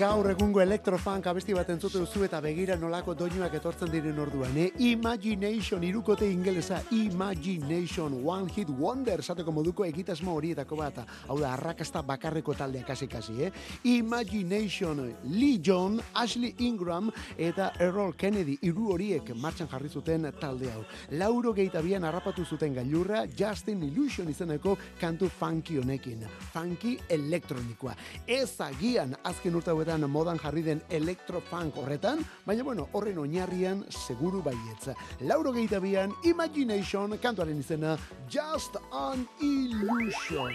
Gaur 0.00 0.30
egungo 0.30 0.62
electrofunk 0.62 1.26
abesti 1.28 1.52
bat 1.52 1.68
entzute 1.68 2.00
duzu 2.00 2.22
eta 2.24 2.38
begira 2.40 2.72
nolako 2.80 3.12
doinuak 3.12 3.52
etortzen 3.58 3.90
diren 3.92 4.16
orduan, 4.22 4.54
eh? 4.56 4.70
Imagination, 4.86 5.82
irukote 5.84 6.24
ingelesa, 6.24 6.78
Imagination, 6.96 8.14
One 8.24 8.48
Hit 8.48 8.70
Wonder, 8.78 9.20
esateko 9.20 9.52
moduko 9.52 9.84
egitasmo 9.84 10.32
horietako 10.38 10.78
bat, 10.78 11.02
hau 11.28 11.36
da, 11.36 11.50
arrakasta 11.52 12.00
bakarreko 12.00 12.54
taldea 12.56 12.86
kasi-kasi, 12.88 13.34
eh? 13.44 13.50
Imagination, 13.92 15.02
Lee 15.34 15.58
John, 15.60 16.00
Ashley 16.14 16.54
Ingram 16.64 17.12
eta 17.36 17.74
Errol 17.76 18.16
Kennedy, 18.16 18.56
hiru 18.64 18.94
horiek 18.94 19.34
martxan 19.36 19.68
jarri 19.68 19.92
zuten 19.92 20.30
talde 20.40 20.72
hau. 20.72 20.86
Lauro 21.20 21.52
geitabian 21.52 22.08
harrapatu 22.08 22.46
zuten 22.46 22.78
gailurra 22.80 23.26
Justin 23.36 23.84
Illusion 23.90 24.32
izeneko 24.32 24.78
kantu 24.98 25.28
funky 25.28 25.76
honekin. 25.76 26.24
Funky 26.54 26.96
elektronikoa. 27.20 27.98
Ez 28.24 28.56
agian 28.64 29.12
azken 29.28 29.60
urte 29.60 29.76
hauetan 29.90 30.10
modan 30.10 30.38
jarri 30.38 30.62
den 30.62 30.80
electrofunk 30.88 31.76
horretan, 31.76 32.22
baina 32.46 32.62
bueno, 32.62 32.88
horren 32.92 33.18
oinarrian 33.18 33.84
seguru 33.90 34.42
baietza. 34.42 34.94
Lauro 35.20 35.52
geitabian 35.52 36.12
Imagination 36.24 37.18
kantuaren 37.18 37.58
izena 37.58 37.96
Just 38.28 38.76
an 38.92 39.26
Illusion. 39.40 40.54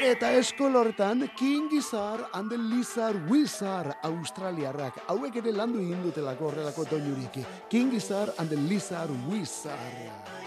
Eta 0.00 0.32
eskol 0.32 0.76
horretan 0.76 1.28
King 1.36 1.68
Gizzard 1.70 2.24
and 2.32 2.50
the 2.50 2.56
Lizard 2.56 3.28
Wizard 3.28 3.92
Australiarrak. 4.02 5.04
Hauek 5.08 5.36
ere 5.36 5.52
landu 5.52 5.82
egin 5.84 6.02
dutelako 6.02 6.48
horrelako 6.48 6.88
doinurik. 6.88 7.42
King 7.68 7.92
Gizzard 7.92 8.32
and 8.38 8.48
the 8.48 8.56
Lizard 8.56 9.12
Wizard. 9.28 10.39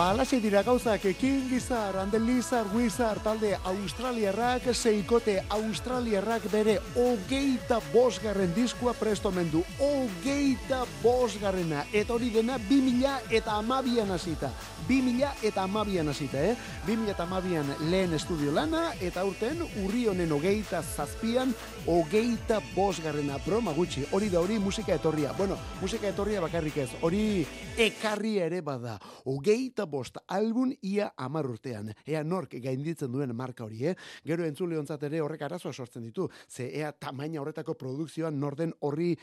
Ba, 0.00 0.06
alaxe 0.14 0.38
dira 0.40 0.62
gauzak, 0.64 1.02
King 1.20 1.50
Gizzard, 1.50 1.98
and 2.00 2.10
the 2.10 2.18
Lizard 2.18 2.72
Wizard, 2.72 3.20
talde 3.20 3.50
australiarrak, 3.68 4.70
seikote 4.72 5.34
australiarrak 5.52 6.46
bere 6.48 6.78
hogeita 6.94 7.82
bosgarren 7.92 8.54
diskua 8.56 8.94
prestomendu. 8.96 9.60
Hogeita 9.80 10.82
bosgarrena. 11.00 11.86
Eta 11.92 12.12
hori 12.12 12.28
dena, 12.28 12.58
2000 12.68 13.32
eta 13.32 13.54
amabian 13.56 14.10
hasita. 14.12 14.50
2000 14.88 15.30
eta 15.48 15.62
amabian 15.64 16.08
hasita, 16.12 16.42
eh? 16.50 16.56
2000 16.86 17.14
eta 17.14 17.24
amabian 17.24 17.70
lehen 17.88 18.12
estudio 18.12 18.52
lana, 18.52 18.90
eta 19.00 19.24
urten, 19.24 19.62
urri 19.84 20.04
honen 20.10 20.32
hogeita 20.36 20.82
zazpian, 20.82 21.54
hogeita 21.86 22.60
bosgarrena. 22.74 23.38
Broma 23.46 23.72
gutxi, 23.72 24.04
hori 24.12 24.28
da 24.28 24.42
hori 24.44 24.58
musika 24.58 24.92
etorria. 24.98 25.32
Bueno, 25.38 25.56
musika 25.80 26.10
etorria 26.12 26.42
bakarrik 26.44 26.76
ez, 26.84 26.90
hori 27.00 27.46
ekarri 27.80 28.36
ere 28.44 28.60
bada. 28.60 28.98
Hogeita 29.24 29.86
bost 29.88 30.18
album 30.28 30.74
ia 30.82 31.12
amar 31.16 31.48
urtean. 31.48 31.94
Ea 32.04 32.22
nork 32.24 32.58
gainditzen 32.60 33.12
duen 33.12 33.32
marka 33.36 33.64
hori, 33.64 33.86
eh? 33.86 33.96
Gero 34.26 34.44
entzule 34.44 34.76
ere 34.76 35.20
horrek 35.20 35.42
arazoa 35.42 35.72
sortzen 35.72 36.04
ditu. 36.04 36.28
Ze 36.48 36.68
ea 36.80 36.92
tamaina 36.92 37.40
horretako 37.40 37.74
produkzioan 37.74 38.38
norden 38.38 38.74
horri 38.80 39.16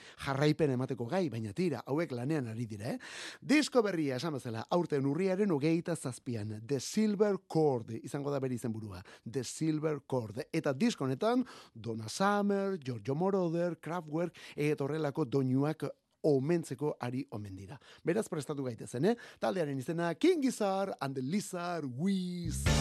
jarraipen 0.47 0.71
emateko 0.71 1.05
gai, 1.09 1.27
baina 1.29 1.51
tira, 1.53 1.81
hauek 1.85 2.11
lanean 2.15 2.47
ari 2.47 2.65
dira, 2.65 2.93
eh? 2.93 2.99
Disko 3.41 3.81
berria, 3.83 4.15
esan 4.17 4.33
bezala, 4.37 4.65
aurten 4.71 5.05
urriaren 5.05 5.51
hogeita 5.51 5.95
zazpian, 5.95 6.61
The 6.65 6.79
Silver 6.79 7.37
Cord, 7.47 7.91
izango 8.03 8.31
da 8.31 8.39
bere 8.39 8.55
izenburua, 8.55 9.01
The 9.29 9.43
Silver 9.43 10.01
Cord. 10.07 10.41
Eta 10.51 10.73
disko 10.73 11.05
honetan, 11.05 11.45
Donna 11.73 12.07
Summer, 12.07 12.77
Giorgio 12.79 13.15
Moroder, 13.15 13.77
Kraftwerk, 13.79 14.37
eta 14.55 14.83
horrelako 14.83 15.25
doinuak 15.25 15.87
omentzeko 16.23 16.95
ari 16.99 17.25
omen 17.31 17.55
dira. 17.55 17.77
Beraz 18.03 18.27
prestatu 18.29 18.63
gaitezen, 18.63 19.05
eh? 19.05 19.15
Taldearen 19.39 19.77
izena 19.77 20.13
King 20.15 20.43
Gizzard 20.43 20.95
and 21.01 21.15
the 21.15 21.21
Lizard 21.21 21.85
Wizard. 21.97 22.73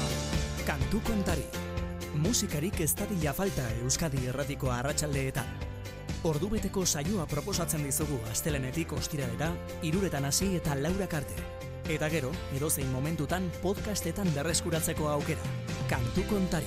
Kantu 0.67 1.03
kontari. 1.07 1.47
Musikarik 2.17 2.81
ez 2.81 2.95
falta 2.95 3.71
Euskadi 3.83 4.27
erratiko 4.27 4.71
arratsaldeetan. 4.71 5.76
Ordubeteko 6.27 6.83
saioa 6.83 7.23
proposatzen 7.31 7.85
dizugu 7.87 8.17
astelenetik 8.33 8.91
ostiralera, 8.97 9.53
iruretan 9.87 10.25
hasi 10.27 10.49
eta 10.59 10.75
laurak 10.75 11.13
arte. 11.21 11.37
Eta 11.87 12.09
gero, 12.11 12.33
edozein 12.57 12.89
momentutan 12.91 13.47
podcastetan 13.63 14.33
berreskuratzeko 14.35 15.07
aukera. 15.13 15.53
Kantu 15.93 16.25
kontari. 16.27 16.67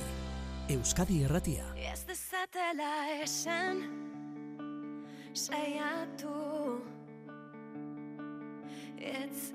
Euskadi 0.72 1.20
erratia. 1.26 1.66
Ez 1.76 2.06
dezatela 2.08 2.92
esan 3.20 3.84
Saiatu 5.34 6.80
Ez 8.96 9.52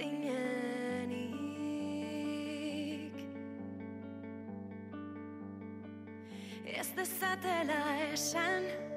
Ez 6.65 6.89
dezatela 6.97 7.81
esan 8.11 8.94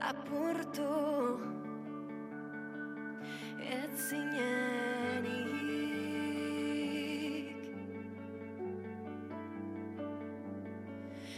Apurtu 0.00 1.40
Ez 3.60 4.08
zinenik 4.08 5.54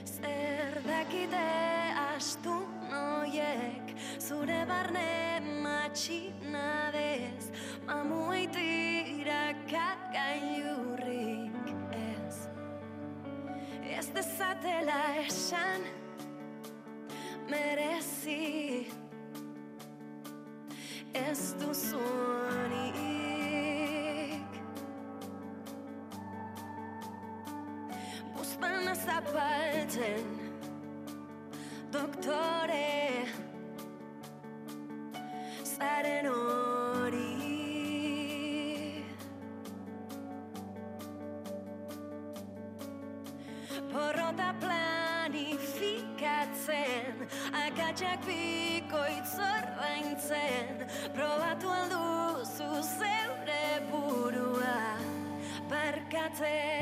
Zer 0.05 0.81
dakite 0.87 1.49
astu 2.17 2.57
noiek 2.91 3.95
Zure 4.19 4.65
barne 4.69 5.41
matxinadez 5.63 7.51
Mamuaitira 7.87 9.55
kagailurrik 9.71 11.69
ez. 11.95 12.49
Ez 13.97 14.07
dezatela 14.15 15.03
esan 15.23 15.87
Merezi 17.51 18.87
Ez 21.15 21.55
duzunik 21.61 22.97
Buztana 28.37 28.95
zapaltzen 28.95 30.27
Doktore 31.93 33.25
Zaren 35.63 36.27
hori 36.27 36.56
Akatsak 47.97 48.27
bikoitz 48.29 49.39
ordaintzen 49.41 50.83
Probatu 51.15 51.71
alduzu 51.73 52.83
zeure 52.85 53.63
burua 53.89 55.01
Barkatzen 55.71 56.76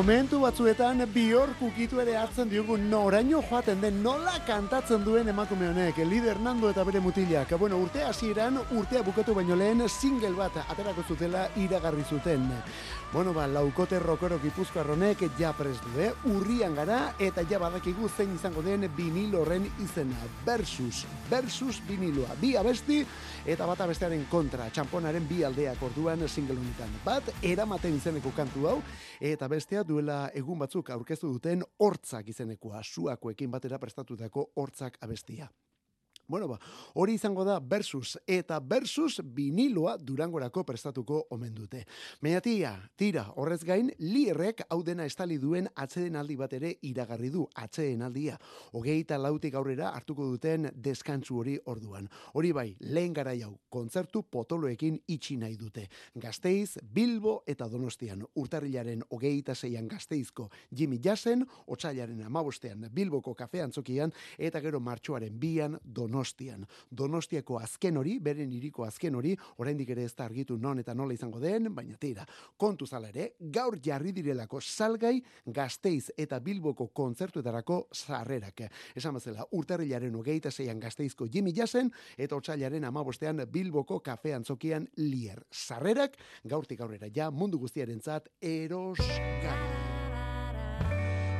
Momentu 0.03 0.41
batzuetan 0.43 0.99
bihor 1.15 1.53
kukitu 1.55 2.01
ere 2.03 2.17
hartzen 2.19 2.49
diogu 2.51 2.75
noraino 2.75 3.39
joaten 3.47 3.79
den 3.79 4.01
nola 4.03 4.33
kantatzen 4.43 5.05
duen 5.05 5.29
emakume 5.31 5.69
honek, 5.69 6.01
lider 6.03 6.41
Nando 6.43 6.67
eta 6.67 6.83
bere 6.83 6.99
mutilak. 6.99 7.53
Bueno, 7.57 7.77
urte 7.79 8.03
hasieran 8.03 8.59
urtea 8.75 8.99
bukatu 9.01 9.31
baino 9.33 9.55
lehen 9.55 9.87
single 9.87 10.33
bat 10.35 10.57
aterako 10.65 11.05
zutela 11.07 11.45
iragarri 11.55 12.03
zuten. 12.03 12.51
Bueno, 13.13 13.31
ba, 13.31 13.45
laukote 13.47 13.99
rokoro 13.99 14.39
gipuzkoar 14.41 14.89
honek 14.91 15.23
ja 15.37 15.53
pres 15.53 15.77
du, 15.85 15.93
eh? 16.01 16.11
Urrian 16.33 16.75
gara 16.75 17.13
eta 17.21 17.43
ja 17.47 17.59
badakigu 17.61 18.09
zein 18.09 18.35
izango 18.35 18.61
den 18.65 18.89
vinil 18.97 19.35
horren 19.39 19.69
izena. 19.79 20.17
Versus, 20.43 21.05
versus 21.29 21.79
viniloa. 21.87 22.35
Bi 22.41 22.55
abesti 22.57 23.05
eta 23.45 23.67
bata 23.69 23.87
bestearen 23.87 24.25
kontra. 24.31 24.67
Txamponaren 24.73 25.29
bi 25.29 25.43
aldeak 25.45 25.79
orduan 25.85 26.27
single 26.27 26.57
honetan. 26.57 26.91
Bat, 27.05 27.29
eramaten 27.41 27.95
izeneko 27.95 28.33
kantu 28.35 28.67
hau, 28.67 28.77
eta 29.21 29.47
bestea 29.47 29.85
duela 29.93 30.19
egun 30.39 30.61
batzuk 30.65 30.89
aurkeztu 30.95 31.29
duten 31.35 31.61
hortzak 31.85 32.29
izenekoa, 32.33 32.81
suakoekin 32.83 33.51
batera 33.53 33.79
prestatutako 33.79 34.49
hortzak 34.57 34.97
abestia. 35.05 35.49
Bueno, 36.27 36.47
ba, 36.47 36.57
hori 36.95 37.17
izango 37.17 37.43
da 37.43 37.59
versus 37.59 38.17
eta 38.25 38.59
versus 38.59 39.19
viniloa 39.35 39.97
durangorako 39.99 40.63
prestatuko 40.63 41.25
omen 41.35 41.53
dute. 41.53 41.83
Baina 42.23 42.39
tira, 42.41 43.25
horrez 43.35 43.63
gain, 43.67 43.91
lierrek 43.99 44.63
hau 44.69 44.81
dena 44.83 45.03
estali 45.05 45.37
duen 45.37 45.67
atzeden 45.75 46.15
aldi 46.15 46.37
bat 46.39 46.53
ere 46.55 46.71
iragarri 46.81 47.29
du, 47.29 47.43
atzeden 47.55 48.01
aldia. 48.07 48.37
Hogeita 48.71 49.17
lautik 49.19 49.57
aurrera 49.59 49.89
hartuko 49.91 50.29
duten 50.31 50.69
deskantzu 50.73 51.41
hori 51.41 51.57
orduan. 51.65 52.07
Hori 52.33 52.53
bai, 52.55 52.69
lehen 52.79 53.13
gara 53.13 53.35
hau, 53.43 53.57
kontzertu 53.69 54.23
potoloekin 54.23 55.01
itxi 55.07 55.37
nahi 55.37 55.57
dute. 55.59 55.89
Gasteiz, 56.15 56.77
Bilbo 56.81 57.43
eta 57.45 57.67
Donostian. 57.67 58.23
Urtarrilaren 58.39 59.03
hogeita 59.09 59.55
zeian 59.55 59.87
gazteizko 59.91 60.49
Jimmy 60.71 61.01
Jassen, 61.03 61.45
otsailaren 61.67 62.23
amabostean 62.23 62.87
Bilboko 62.93 63.35
kafean 63.35 63.73
zokian, 63.73 64.13
eta 64.37 64.61
gero 64.63 64.79
martxoaren 64.79 65.37
bian 65.39 65.77
Donostian. 65.83 66.13
Donostiako 66.89 67.57
azken 67.59 67.97
hori, 67.97 68.17
beren 68.19 68.51
iriko 68.53 68.85
azken 68.85 69.15
hori, 69.15 69.35
oraindik 69.57 69.89
ere 69.89 70.03
ez 70.03 70.13
da 70.15 70.25
argitu 70.25 70.57
non 70.57 70.79
eta 70.79 70.93
nola 70.93 71.13
izango 71.13 71.39
den, 71.39 71.73
baina 71.75 71.97
tira, 71.97 72.25
kontu 72.57 72.85
zala 72.85 73.09
ere, 73.09 73.33
gaur 73.39 73.77
jarri 73.83 74.11
direlako 74.11 74.61
salgai 74.61 75.21
gazteiz 75.45 76.11
eta 76.17 76.39
Bilboko 76.39 76.87
kontzertuetarako 76.93 77.87
sarrerak. 77.93 78.65
Esan 78.95 79.17
bezala, 79.19 79.45
urtarrilaren 79.51 80.15
hogeita 80.15 80.51
zeian 80.51 80.79
gazteizko 80.79 81.27
Jimmy 81.31 81.53
Jassen, 81.55 81.91
eta 82.17 82.35
otsailaren 82.35 82.83
amabostean 82.83 83.43
Bilboko 83.51 83.99
kafean 83.99 84.45
zokian 84.45 84.87
lier. 84.97 85.43
Sarrerak, 85.51 86.17
gaurtik 86.43 86.81
aurrera 86.81 87.09
ja, 87.13 87.31
mundu 87.31 87.59
guztiarentzat 87.59 88.29
erosgai. 88.41 89.92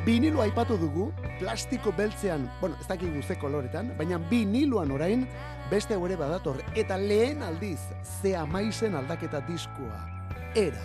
Vinilo 0.03 0.41
aipatu 0.43 0.75
dugu, 0.75 1.05
plastiko 1.39 1.93
beltzean, 1.95 2.49
bueno, 2.59 2.75
ez 2.81 2.87
dakigu 2.89 3.21
ze 3.23 3.37
koloretan, 3.39 3.93
baina 3.95 4.17
viniloan 4.29 4.91
orain 4.91 5.23
beste 5.71 5.95
ere 5.95 6.17
badator, 6.19 6.59
eta 6.75 6.97
lehen 6.99 7.41
aldiz, 7.41 7.79
ze 8.03 8.35
amaizen 8.35 8.99
aldaketa 8.99 9.39
diskoa. 9.47 10.03
Era. 10.59 10.83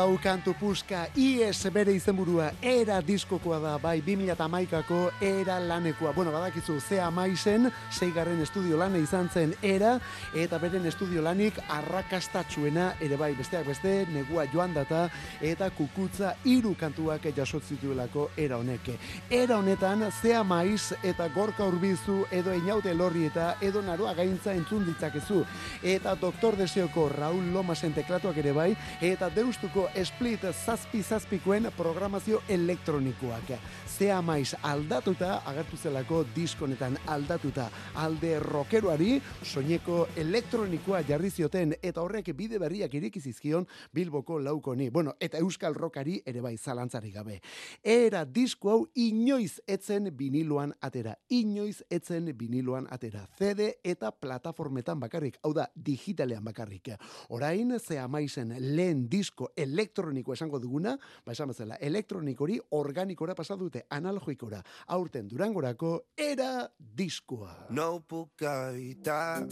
Hau 0.00 0.18
kantu 0.22 0.52
puska, 0.60 1.06
IES 1.16 1.70
bere 1.72 1.94
izenburua, 1.96 2.50
era 2.62 2.98
diskokoa 3.00 3.58
da, 3.62 3.78
bai, 3.80 4.02
2008ko 4.04 4.98
era 5.24 5.56
lanekoa. 5.60 6.12
Bueno, 6.12 6.32
badakizu, 6.32 6.78
ze 6.80 7.00
amaizen, 7.00 7.70
zeigarren 7.90 8.42
estudio 8.42 8.76
lana 8.76 8.98
izan 9.00 9.28
zen 9.28 9.54
era, 9.62 9.94
eta 10.36 10.58
beren 10.58 10.84
estudio 10.86 11.22
lanik 11.24 11.56
arrakastatxuena, 11.68 12.90
ere 13.00 13.16
bai, 13.16 13.30
besteak 13.38 13.66
beste, 13.66 13.94
negua 14.12 14.44
joan 14.52 14.74
data, 14.76 15.06
eta 15.40 15.70
kukutza 15.70 16.34
hiru 16.44 16.74
kantuak 16.76 17.30
jasotzituelako 17.36 18.30
era 18.36 18.60
honek. 18.60 18.92
Era 19.30 19.58
honetan, 19.58 20.06
zea 20.22 20.42
maiz 20.44 20.92
eta 21.02 21.28
gorka 21.34 21.64
urbizu, 21.64 22.26
edo 22.30 22.52
inaute 22.52 22.94
lorri 22.94 23.26
eta 23.30 23.54
edo 23.64 23.82
naroa 23.82 24.14
gaintza 24.14 24.52
entzun 24.52 24.84
ditzakezu. 24.88 25.44
Eta 25.82 26.14
Doktor 26.20 26.56
Deseoko 26.56 27.08
Raul 27.08 27.52
Lomasen 27.54 27.96
teklatuak 27.96 28.36
ere 28.44 28.52
bai, 28.52 28.70
eta 29.00 29.32
Deustu 29.32 29.70
orduko 29.70 29.89
split 30.04 30.40
zazpi 30.50 31.02
zazpikoen 31.02 31.68
programazio 31.76 32.42
elektronikoak. 32.48 33.52
Zea 33.86 34.20
maiz 34.22 34.54
aldatuta, 34.62 35.42
agertu 35.46 35.76
zelako 35.76 36.22
diskonetan 36.34 36.96
aldatuta 37.06 37.68
alde 37.94 38.38
rockeroari, 38.40 39.20
soineko 39.42 40.06
elektronikoa 40.16 41.02
jarri 41.08 41.30
zioten 41.30 41.74
eta 41.82 42.02
horrek 42.02 42.32
bide 42.36 42.58
berriak 42.58 42.94
ireki 42.94 43.20
zizkion 43.20 43.66
Bilboko 43.94 44.38
laukoni. 44.40 44.90
Bueno, 44.90 45.14
eta 45.20 45.38
Euskal 45.38 45.74
Rockari 45.74 46.20
ere 46.26 46.40
bai 46.40 46.56
zalantzari 46.56 47.10
gabe. 47.12 47.40
Era 47.82 48.24
disko 48.24 48.70
hau 48.70 48.80
inoiz 48.94 49.60
etzen 49.66 50.10
biniloan 50.16 50.74
atera. 50.80 51.16
Inoiz 51.28 51.82
etzen 51.90 52.30
biniloan 52.36 52.86
atera. 52.90 53.26
CD 53.38 53.72
eta 53.84 54.10
plataformetan 54.10 55.00
bakarrik, 55.00 55.38
hau 55.42 55.52
da, 55.56 55.66
digitalean 55.74 56.44
bakarrik. 56.44 56.94
Orain, 57.28 57.76
zea 57.78 58.06
maizen 58.08 58.54
lehen 58.76 59.06
disko 59.10 59.50
elektroniko 59.80 60.34
esango 60.36 60.60
duguna, 60.60 60.96
ba 61.24 61.32
esan 61.32 61.50
bezala, 61.52 61.78
elektronikori 61.80 62.58
organikora 62.76 63.34
pasatute, 63.34 63.86
analogikora, 63.96 64.60
aurten 64.92 65.28
durangorako, 65.28 65.92
era 66.16 66.68
diskoa. 66.78 67.54
No 67.70 68.02
puc 68.06 68.44
evitar, 68.44 69.46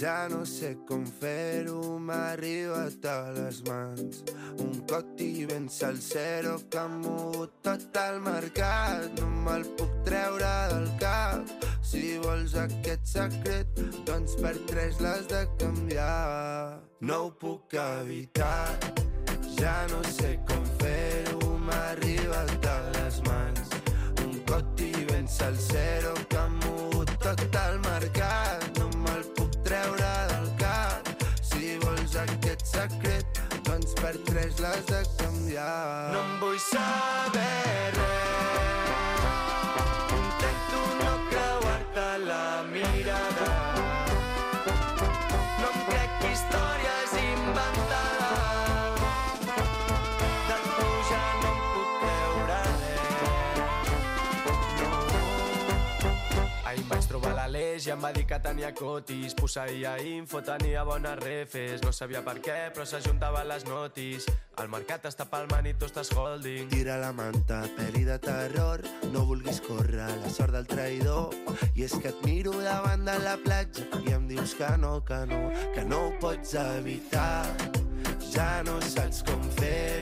ja 0.00 0.28
no 0.32 0.44
sé 0.48 0.74
com 0.88 1.04
fer-ho, 1.04 1.98
m'ha 1.98 2.32
arribat 2.32 3.04
a 3.04 3.18
les 3.36 3.60
mans. 3.68 4.22
Un 4.62 4.80
coti 4.88 5.44
ben 5.46 5.68
salsero 5.68 6.56
que 6.70 6.80
ha 6.80 6.88
mogut 6.88 7.60
tot 7.62 8.00
el 8.06 8.20
mercat, 8.24 9.20
no 9.20 9.28
me'l 9.44 9.68
puc 9.76 10.00
treure 10.08 10.54
del 10.72 10.88
cap. 11.02 11.68
Si 11.92 12.16
vols 12.22 12.54
aquest 12.56 13.04
secret, 13.10 13.84
doncs 14.08 14.38
per 14.40 14.54
tres 14.70 15.00
l'has 15.02 15.28
de 15.28 15.44
canviar. 15.60 16.80
No 17.02 17.24
ho 17.26 17.30
puc 17.34 17.74
evitar, 17.74 19.01
ja 19.62 19.86
no 19.90 20.00
sé 20.10 20.30
com 20.48 20.62
fer-ho, 20.80 21.50
m'ha 21.66 21.78
arribat 21.92 22.66
a 22.66 22.76
les 22.96 23.20
mans. 23.28 23.70
Un 24.24 24.34
coti 24.48 24.90
ben 25.10 25.28
salsero 25.28 26.14
que 26.28 26.40
ha 26.40 26.48
mogut 26.56 27.14
tot 27.22 27.58
el 27.62 27.78
mercat. 27.86 28.66
No 28.80 28.90
me'l 29.06 29.24
puc 29.38 29.54
treure 29.70 30.12
del 30.34 30.52
cap. 30.64 31.14
Si 31.52 31.76
vols 31.86 32.18
aquest 32.26 32.66
secret, 32.74 33.42
doncs 33.70 33.94
per 34.02 34.16
tres 34.30 34.58
l'has 34.64 34.86
de 34.90 35.02
canviar. 35.18 35.82
No 36.16 36.24
em 36.26 36.38
vull 36.42 36.64
saber 36.70 37.61
i 57.92 57.94
em 57.94 58.00
va 58.00 58.08
dir 58.16 58.22
que 58.24 58.38
tenia 58.40 58.70
cotis 58.72 59.34
Posseïa 59.36 59.98
info, 60.00 60.40
tenia 60.40 60.80
bones 60.88 61.18
refes 61.20 61.82
No 61.84 61.90
sabia 61.92 62.22
per 62.24 62.38
què, 62.40 62.70
però 62.72 62.86
s'ajuntaven 62.88 63.44
les 63.50 63.66
notis 63.68 64.24
El 64.62 64.70
mercat 64.72 65.04
està 65.10 65.26
palmant 65.28 65.68
i 65.68 65.74
tu 65.76 65.84
estàs 65.90 66.08
holding 66.16 66.70
Tira 66.72 66.96
la 67.02 67.10
manta, 67.12 67.60
pel·li 67.76 68.06
de 68.08 68.16
terror, 68.22 68.80
no 69.12 69.26
vulguis 69.28 69.60
córrer 69.66 70.08
la 70.22 70.32
sort 70.32 70.56
del 70.56 70.66
traïdor. 70.68 71.36
I 71.76 71.84
és 71.86 71.94
que 72.00 72.12
et 72.12 72.24
miro 72.24 72.52
davant 72.64 73.04
de 73.04 73.16
la 73.24 73.36
platja 73.44 73.84
i 74.00 74.16
em 74.16 74.26
dius 74.30 74.54
que 74.56 74.68
no, 74.80 74.98
que 75.04 75.20
no, 75.28 75.40
que 75.74 75.84
no 75.88 76.06
ho 76.06 76.12
pots 76.22 76.56
evitar. 76.60 77.44
Ja 78.32 78.62
no 78.64 78.78
saps 78.84 79.20
com 79.28 79.42
fer-ho, 79.58 80.01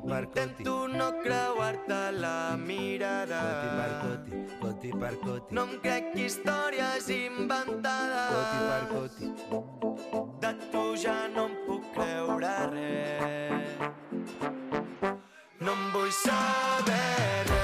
coti, 0.00 0.08
coti 0.08 0.08
per 0.08 0.24
coti. 0.30 0.38
Intento 0.38 0.86
no 0.86 1.08
creuar-te 1.22 2.12
la 2.12 2.56
mirada. 2.56 3.40
Coti 3.40 3.68
per 3.78 3.92
coti, 4.02 4.30
coti 4.60 4.90
per 4.98 5.18
coti. 5.18 5.54
No 5.54 5.62
em 5.62 5.80
crec 5.80 6.14
històries 6.14 7.08
inventades. 7.08 8.30
Coti 8.34 8.58
per 8.70 8.84
coti. 8.94 9.26
De 10.40 10.52
tu 10.72 10.84
ja 10.96 11.28
no 11.34 11.48
em 11.50 11.54
puc 11.66 11.82
creure 11.94 12.56
res. 12.72 13.68
No 15.60 15.72
em 15.72 15.86
vull 15.92 16.12
saber 16.12 17.46
res. 17.48 17.57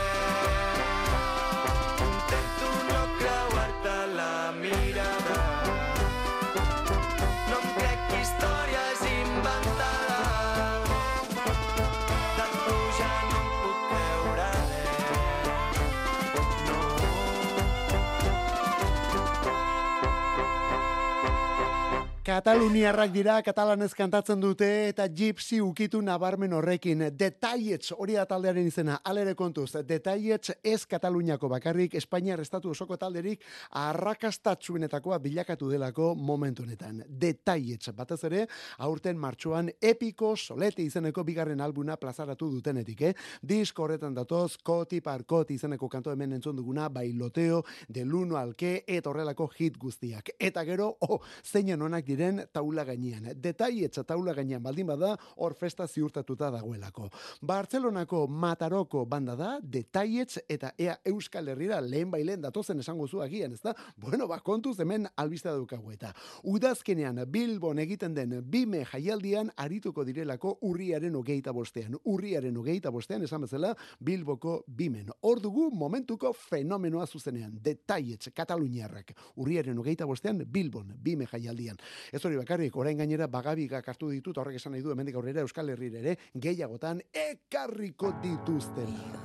Kataluniarrak 22.24 23.10
dira, 23.12 23.34
katalanez 23.44 23.90
kantatzen 23.92 24.40
dute, 24.40 24.64
eta 24.88 25.04
gypsy 25.12 25.58
ukitu 25.60 25.98
nabarmen 26.00 26.54
horrekin. 26.56 27.02
Detaiets, 27.12 27.90
hori 27.92 28.14
da 28.16 28.22
taldearen 28.24 28.64
izena, 28.64 28.94
alere 29.04 29.34
kontuz, 29.36 29.74
detaiets 29.84 30.54
ez 30.64 30.86
Kataluniako 30.88 31.50
bakarrik, 31.52 31.98
Espainiar 32.00 32.40
estatu 32.40 32.70
osoko 32.72 32.96
talderik 32.96 33.44
arrakastatsuenetakoa 33.76 35.18
bilakatu 35.20 35.68
delako 35.68 36.14
momentu 36.14 36.64
honetan. 36.64 37.02
Detaiets, 37.06 37.92
batez 37.92 38.18
ere, 38.30 38.46
aurten 38.78 39.20
martxoan 39.20 39.68
epiko 39.82 40.32
solete 40.34 40.80
izeneko 40.80 41.26
bigarren 41.28 41.60
albuna 41.60 41.98
plazaratu 42.00 42.48
dutenetik, 42.54 43.04
eh? 43.10 43.12
Disko 43.42 43.84
horretan 43.84 44.16
datoz, 44.16 44.56
koti 44.64 45.02
par 45.04 45.26
koti 45.28 45.58
izeneko 45.60 45.92
kanto 45.92 46.16
hemen 46.16 46.38
entzun 46.38 46.56
duguna, 46.56 46.88
bailoteo, 46.88 47.60
deluno 47.86 48.40
alke, 48.40 48.78
eta 48.88 49.12
horrelako 49.12 49.50
hit 49.58 49.76
guztiak. 49.76 50.32
Eta 50.40 50.64
gero, 50.64 50.94
oh, 51.04 51.20
zeinen 51.44 51.84
onak 51.84 52.13
diren 52.14 52.44
taula 52.52 52.84
gainean. 52.86 53.32
Detaietza 53.42 54.04
taula 54.06 54.34
gainean 54.34 54.62
baldin 54.62 54.86
bada, 54.86 55.14
hor 55.36 55.54
festa 55.58 55.86
ziurtatuta 55.88 56.50
dagoelako. 56.54 57.10
Bartzelonako 57.42 58.26
Mataroko 58.28 59.04
banda 59.06 59.36
da, 59.36 59.50
detaietz 59.60 60.38
eta 60.48 60.72
ea 60.78 60.96
Euskal 61.10 61.48
Herrira 61.52 61.80
lehen 61.82 62.10
bailen 62.10 62.42
datozen 62.42 62.80
esango 62.80 63.08
zu 63.08 63.22
agian, 63.22 63.52
ezta? 63.52 63.74
Bueno, 63.96 64.28
ba, 64.30 64.38
kontuz 64.40 64.78
hemen 64.80 65.08
albiste 65.16 65.50
daukagu 65.50 65.92
eta. 65.94 66.12
Udazkenean 66.44 67.22
Bilbon 67.30 67.78
egiten 67.82 68.14
den 68.14 68.36
bime 68.50 68.84
jaialdian 68.84 69.50
arituko 69.56 70.04
direlako 70.04 70.58
urriaren 70.62 71.14
hogeita 71.16 71.52
bostean. 71.52 71.96
Urriaren 72.04 72.56
hogeita 72.56 72.92
bostean, 72.94 73.24
esan 73.26 73.44
bezala, 73.46 73.74
Bilboko 74.04 74.62
bimen. 74.68 75.10
Hor 75.22 75.40
dugu 75.42 75.70
momentuko 75.74 76.32
fenomenoa 76.32 77.06
zuzenean. 77.06 77.58
Detaietz, 77.64 78.30
Kataluniarrak. 78.34 79.14
Urriaren 79.36 79.78
hogeita 79.78 80.06
bostean, 80.06 80.44
Bilbon, 80.46 80.92
bime 81.02 81.26
jaialdian. 81.30 81.80
Ez 82.12 82.24
hori 82.24 82.36
bakarrik, 82.36 82.76
orain 82.76 82.98
gainera 82.98 83.26
bagabigak 83.30 83.88
hartu 83.88 84.10
ditut, 84.10 84.38
horrek 84.38 84.58
esan 84.60 84.74
nahi 84.74 84.82
du, 84.82 84.92
hemendik 84.92 85.16
aurrera 85.16 85.44
Euskal 85.44 85.70
Herrira 85.72 86.00
ere, 86.00 86.16
gehiagotan 86.34 87.00
ekarriko 87.12 88.12
dituztela. 88.22 89.22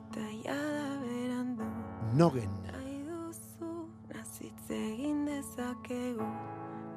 Eta 0.00 0.26
jada 0.42 0.86
berandu 1.04 1.66
Nogen. 2.16 2.50
Nahi 2.66 3.02
duzu 3.06 3.70
nazitz 4.10 4.70
egin 4.74 5.24
dezakegu 5.28 6.26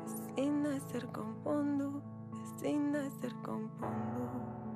Ezin 0.04 0.64
da 0.64 0.76
ezer 0.76 1.06
konpondu, 1.16 1.91
ezin 2.41 2.91
da 2.95 3.06
ezer 3.12 3.36
konpondu 3.45 4.72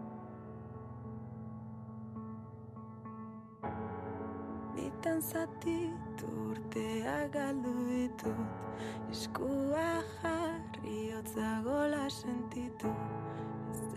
Bitan 4.78 5.20
zatitu 5.22 6.28
urteak 6.50 7.34
galdu 7.34 7.74
ditut. 7.90 8.50
Eskua 9.12 9.90
jarri 10.22 11.00
hotza 11.14 11.52
gola 11.66 12.06
sentitu. 12.10 12.92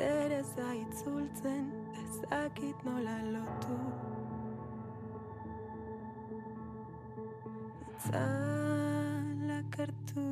Ez 0.00 0.52
aitzultzen, 0.56 1.66
ezakit 2.02 2.78
nola 2.84 3.18
lotu. 3.32 3.76
Itzalak 7.90 9.72
hartu 9.82 10.24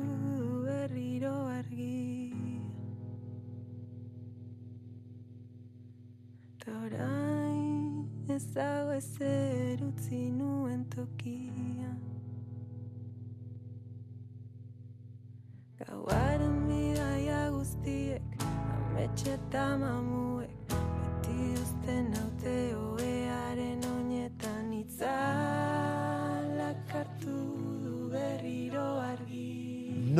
berriro 0.65 1.35
argi. 1.57 2.33
Ta 6.65 6.75
ez 8.39 8.45
dago 8.55 8.93
ezer 8.95 9.81
utzi 9.83 10.29
nuen 10.31 10.85
tokia 10.93 11.89
Gauaren 15.79 16.53
bidaia 16.67 17.41
guztiek 17.51 18.45
Ametxe 18.47 19.33
eta 19.33 19.65
mamuek 19.81 20.71
Beti 20.71 21.49
uzten 21.63 22.07
haute 22.15 22.55
oearen 22.79 23.83
oinetan 23.89 24.69
Itzalak 24.77 26.79
hartu 26.95 27.35
du 27.83 27.97
berriro 28.13 28.85
argi 29.09 29.51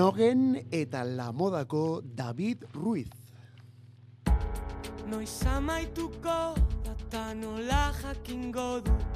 Nogen 0.01 0.43
eta 0.71 1.05
la 1.07 1.31
modako 1.31 2.01
David 2.03 2.67
Ruiz. 2.75 3.07
Noiz 5.07 5.39
amaituko 5.55 6.37
data 7.09 7.33
nola 7.33 7.91
jakingo 8.01 8.81
dut? 8.81 9.15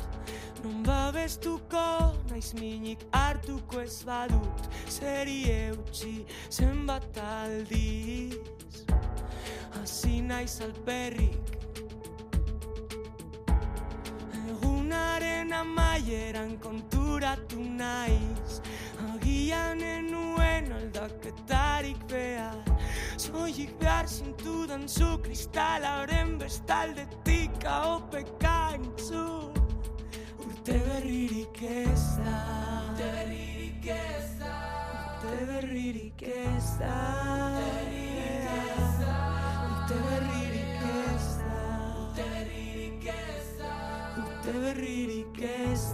Non 0.64 0.84
babestuko 0.84 2.16
naiz 2.30 2.54
minik 2.54 3.00
hartuko 3.12 3.82
ez 3.82 4.04
badut. 4.04 4.68
Zeri 4.88 5.44
eutxi 5.50 6.26
zenbat 6.50 7.18
aldiz. 7.18 8.86
Hasi 9.74 10.22
naiz 10.22 10.62
alperrik 10.62 11.58
Egunaren 14.52 15.54
amaieran 15.54 16.58
konturatu 16.62 17.60
naiz 17.60 18.62
Agian 19.54 19.82
enuen 19.86 20.72
aldaketarik 20.74 22.00
behar 22.10 22.58
Soilik 23.18 23.74
behar 23.80 24.08
zintudan 24.08 24.88
zu 24.88 25.18
kristalaren 25.22 26.40
bestaldetik 26.40 27.66
ahopeka 27.66 28.74
entzun 28.78 29.54
Urte 30.42 30.80
berririk 30.88 31.62
ez 31.62 32.06
da 32.18 32.40
Urte 32.90 33.12
berririk 33.14 33.86
ez 33.98 34.30
da 34.42 34.56
Urte 34.98 35.38
berririk 35.52 36.26
ez 36.34 36.70
da 36.82 36.98
Urte 39.70 40.00
berririk 40.08 40.88
ez 41.04 41.28
da 41.44 41.62
Urte 42.00 42.26
berririk 42.34 43.06
ez 43.14 43.54
Urte 44.24 44.58
berririk 44.66 45.46
ez 45.52 45.86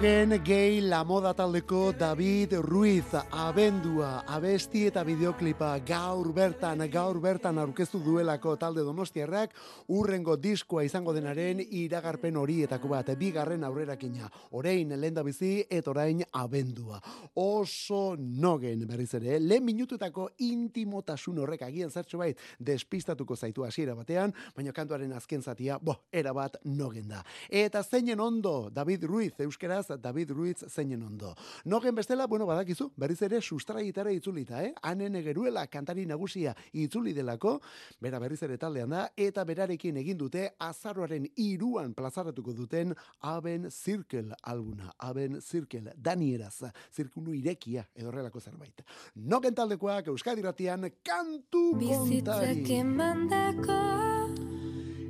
Nogen 0.00 0.40
gay 0.42 0.80
la 0.80 1.04
moda 1.04 1.34
taldeko 1.36 1.92
David 1.92 2.54
Ruiz 2.64 3.12
abendua 3.36 4.22
abesti 4.32 4.86
eta 4.88 5.02
bideoklipa 5.04 5.74
gaur 5.84 6.30
bertan 6.32 6.80
gaur 6.88 7.18
bertan 7.20 7.58
aurkeztu 7.60 8.00
duelako 8.00 8.54
talde 8.56 8.80
Donostiarrak 8.80 9.52
urrengo 9.92 10.38
diskoa 10.40 10.86
izango 10.88 11.12
denaren 11.12 11.60
iragarpen 11.60 12.38
horietako 12.40 12.88
bat 12.94 13.10
bigarren 13.20 13.66
aurrerakina 13.68 14.30
orain 14.56 14.94
lenda 14.96 15.22
bizi 15.22 15.66
eta 15.68 15.90
orain 15.90 16.24
abendua. 16.32 17.02
Oso 17.34 18.16
Nogen 18.16 18.86
berriz 18.88 19.12
ere 19.20 19.36
lehen 19.38 19.68
minututako 19.68 20.30
intimotasun 20.38 21.42
horrek 21.44 21.66
agian 21.68 21.90
zertxo 21.90 22.22
bait 22.24 22.40
despistatuko 22.58 23.36
zaitu 23.36 23.68
hasiera 23.68 23.94
batean 23.94 24.32
baina 24.56 24.72
kantuaren 24.72 25.12
azken 25.12 25.42
zatia 25.42 25.76
bo 25.76 25.98
era 26.10 26.32
bat 26.32 26.56
Nogen 26.64 27.12
da. 27.12 27.22
Eta 27.50 27.84
zeinen 27.84 28.20
ondo 28.20 28.70
David 28.72 29.04
Ruiz 29.04 29.36
euskeraz 29.38 29.89
David 29.96 30.30
Ruiz 30.30 30.64
zeinen 30.68 31.02
ondo. 31.02 31.34
Nogen 31.64 31.94
bestela, 31.94 32.26
bueno, 32.26 32.46
badakizu, 32.46 32.90
berriz 32.96 33.20
ere 33.22 33.40
sustraitara 33.40 34.12
itzulita, 34.12 34.62
eh? 34.64 34.72
Hanen 34.82 35.16
egeruela 35.16 35.66
kantari 35.66 36.06
nagusia 36.06 36.54
itzuli 36.72 37.12
delako, 37.12 37.60
bera 38.00 38.18
berriz 38.18 38.42
ere 38.42 38.58
taldean 38.58 38.90
da, 38.90 39.06
eta 39.16 39.44
berarekin 39.44 39.96
egin 39.96 40.18
dute 40.18 40.46
azaroaren 40.58 41.26
iruan 41.36 41.94
plazaratuko 41.94 42.52
duten 42.52 42.94
Aben 43.20 43.70
Circle 43.70 44.34
albuna. 44.42 44.92
Aben 44.98 45.40
Circle, 45.40 45.94
danieraz, 45.96 46.62
zirkulu 46.92 47.34
irekia 47.34 47.86
edorrelako 47.94 48.40
zerbait. 48.40 48.84
Nogen 49.14 49.54
taldekoak 49.54 50.08
Euskadi 50.12 50.42
ratian 50.42 50.90
kantu 51.04 51.76
Bizitzak 51.78 52.44
kontari. 52.44 52.78
emandako 52.80 54.09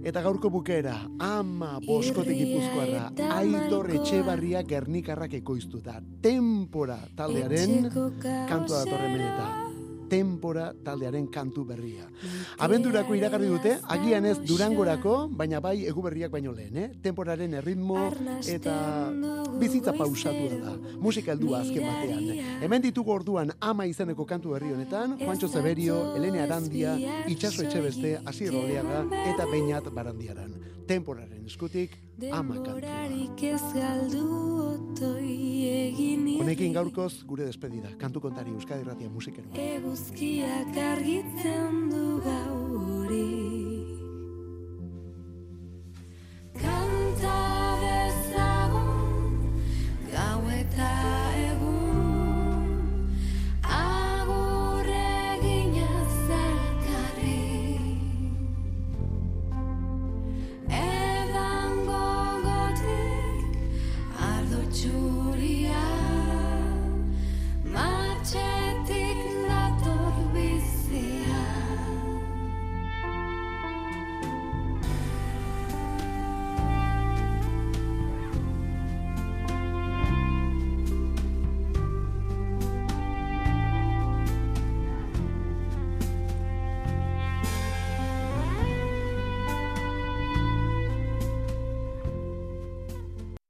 Eta 0.00 0.22
gaurko 0.24 0.48
bukera, 0.48 0.94
ama 1.20 1.74
boskote 1.84 2.32
gipuzkoarra, 2.32 3.10
Aitor 3.36 3.90
Etxebarria 3.98 4.62
Gernikarrak 4.64 5.34
ekoiztuta. 5.42 5.98
Tempora 6.24 6.96
taldearen 7.16 7.74
etxeko 7.82 8.06
kantua 8.48 8.84
datorren 8.84 9.18
kaosera. 9.18 9.69
Tempora 10.10 10.72
taldearen 10.84 11.28
kantu 11.30 11.64
berria. 11.68 12.08
Abendurako 12.58 13.14
iragarri 13.14 13.46
dute, 13.52 13.76
agian 13.94 14.26
ez 14.26 14.36
durangorako, 14.42 15.28
baina 15.38 15.60
bai 15.62 15.84
eguberriak 15.86 16.32
baino 16.32 16.52
lehen, 16.52 16.76
eh? 16.76 16.88
Temporaren 17.02 17.54
erritmo 17.60 17.98
eta 18.50 18.74
bizitza 19.60 19.94
pausatua 19.96 20.58
da. 20.64 20.74
Musika 20.98 21.32
heldua 21.32 21.62
azken 21.62 21.86
batean. 21.86 22.26
Hemen 22.66 22.82
ditugu 22.88 23.14
orduan 23.14 23.54
ama 23.60 23.86
izeneko 23.86 24.26
kantu 24.26 24.56
berri 24.56 24.72
honetan, 24.74 25.16
Juancho 25.20 25.48
Zeberio, 25.48 26.00
Elene 26.16 26.42
Arandia, 26.42 26.96
Itxaso 27.30 27.62
Etxebeste, 27.62 28.18
Asier 28.26 28.54
Oleaga 28.54 29.06
eta 29.30 29.46
Beñat 29.46 29.88
Barandiaran 29.94 30.58
temporaren 30.90 31.46
eskutik 31.46 31.94
amakantua. 32.32 32.90
ez 33.50 33.62
galdu 33.74 34.24
otoi 34.64 35.36
egin 35.70 36.26
Honekin 36.40 36.74
gaurkoz 36.74 37.22
gure 37.30 37.46
despedida, 37.46 37.92
kantu 38.00 38.20
kontari 38.24 38.50
Euskadi 38.50 38.84
Ratia 38.88 39.10
Musikero. 39.10 39.52
Eguzkiak 39.54 40.76
argitzen 40.90 41.80
du 41.92 42.06
gauri 42.26 43.30
Kanta 46.58 47.38
bezagun 47.86 49.34
gauetan 50.12 51.29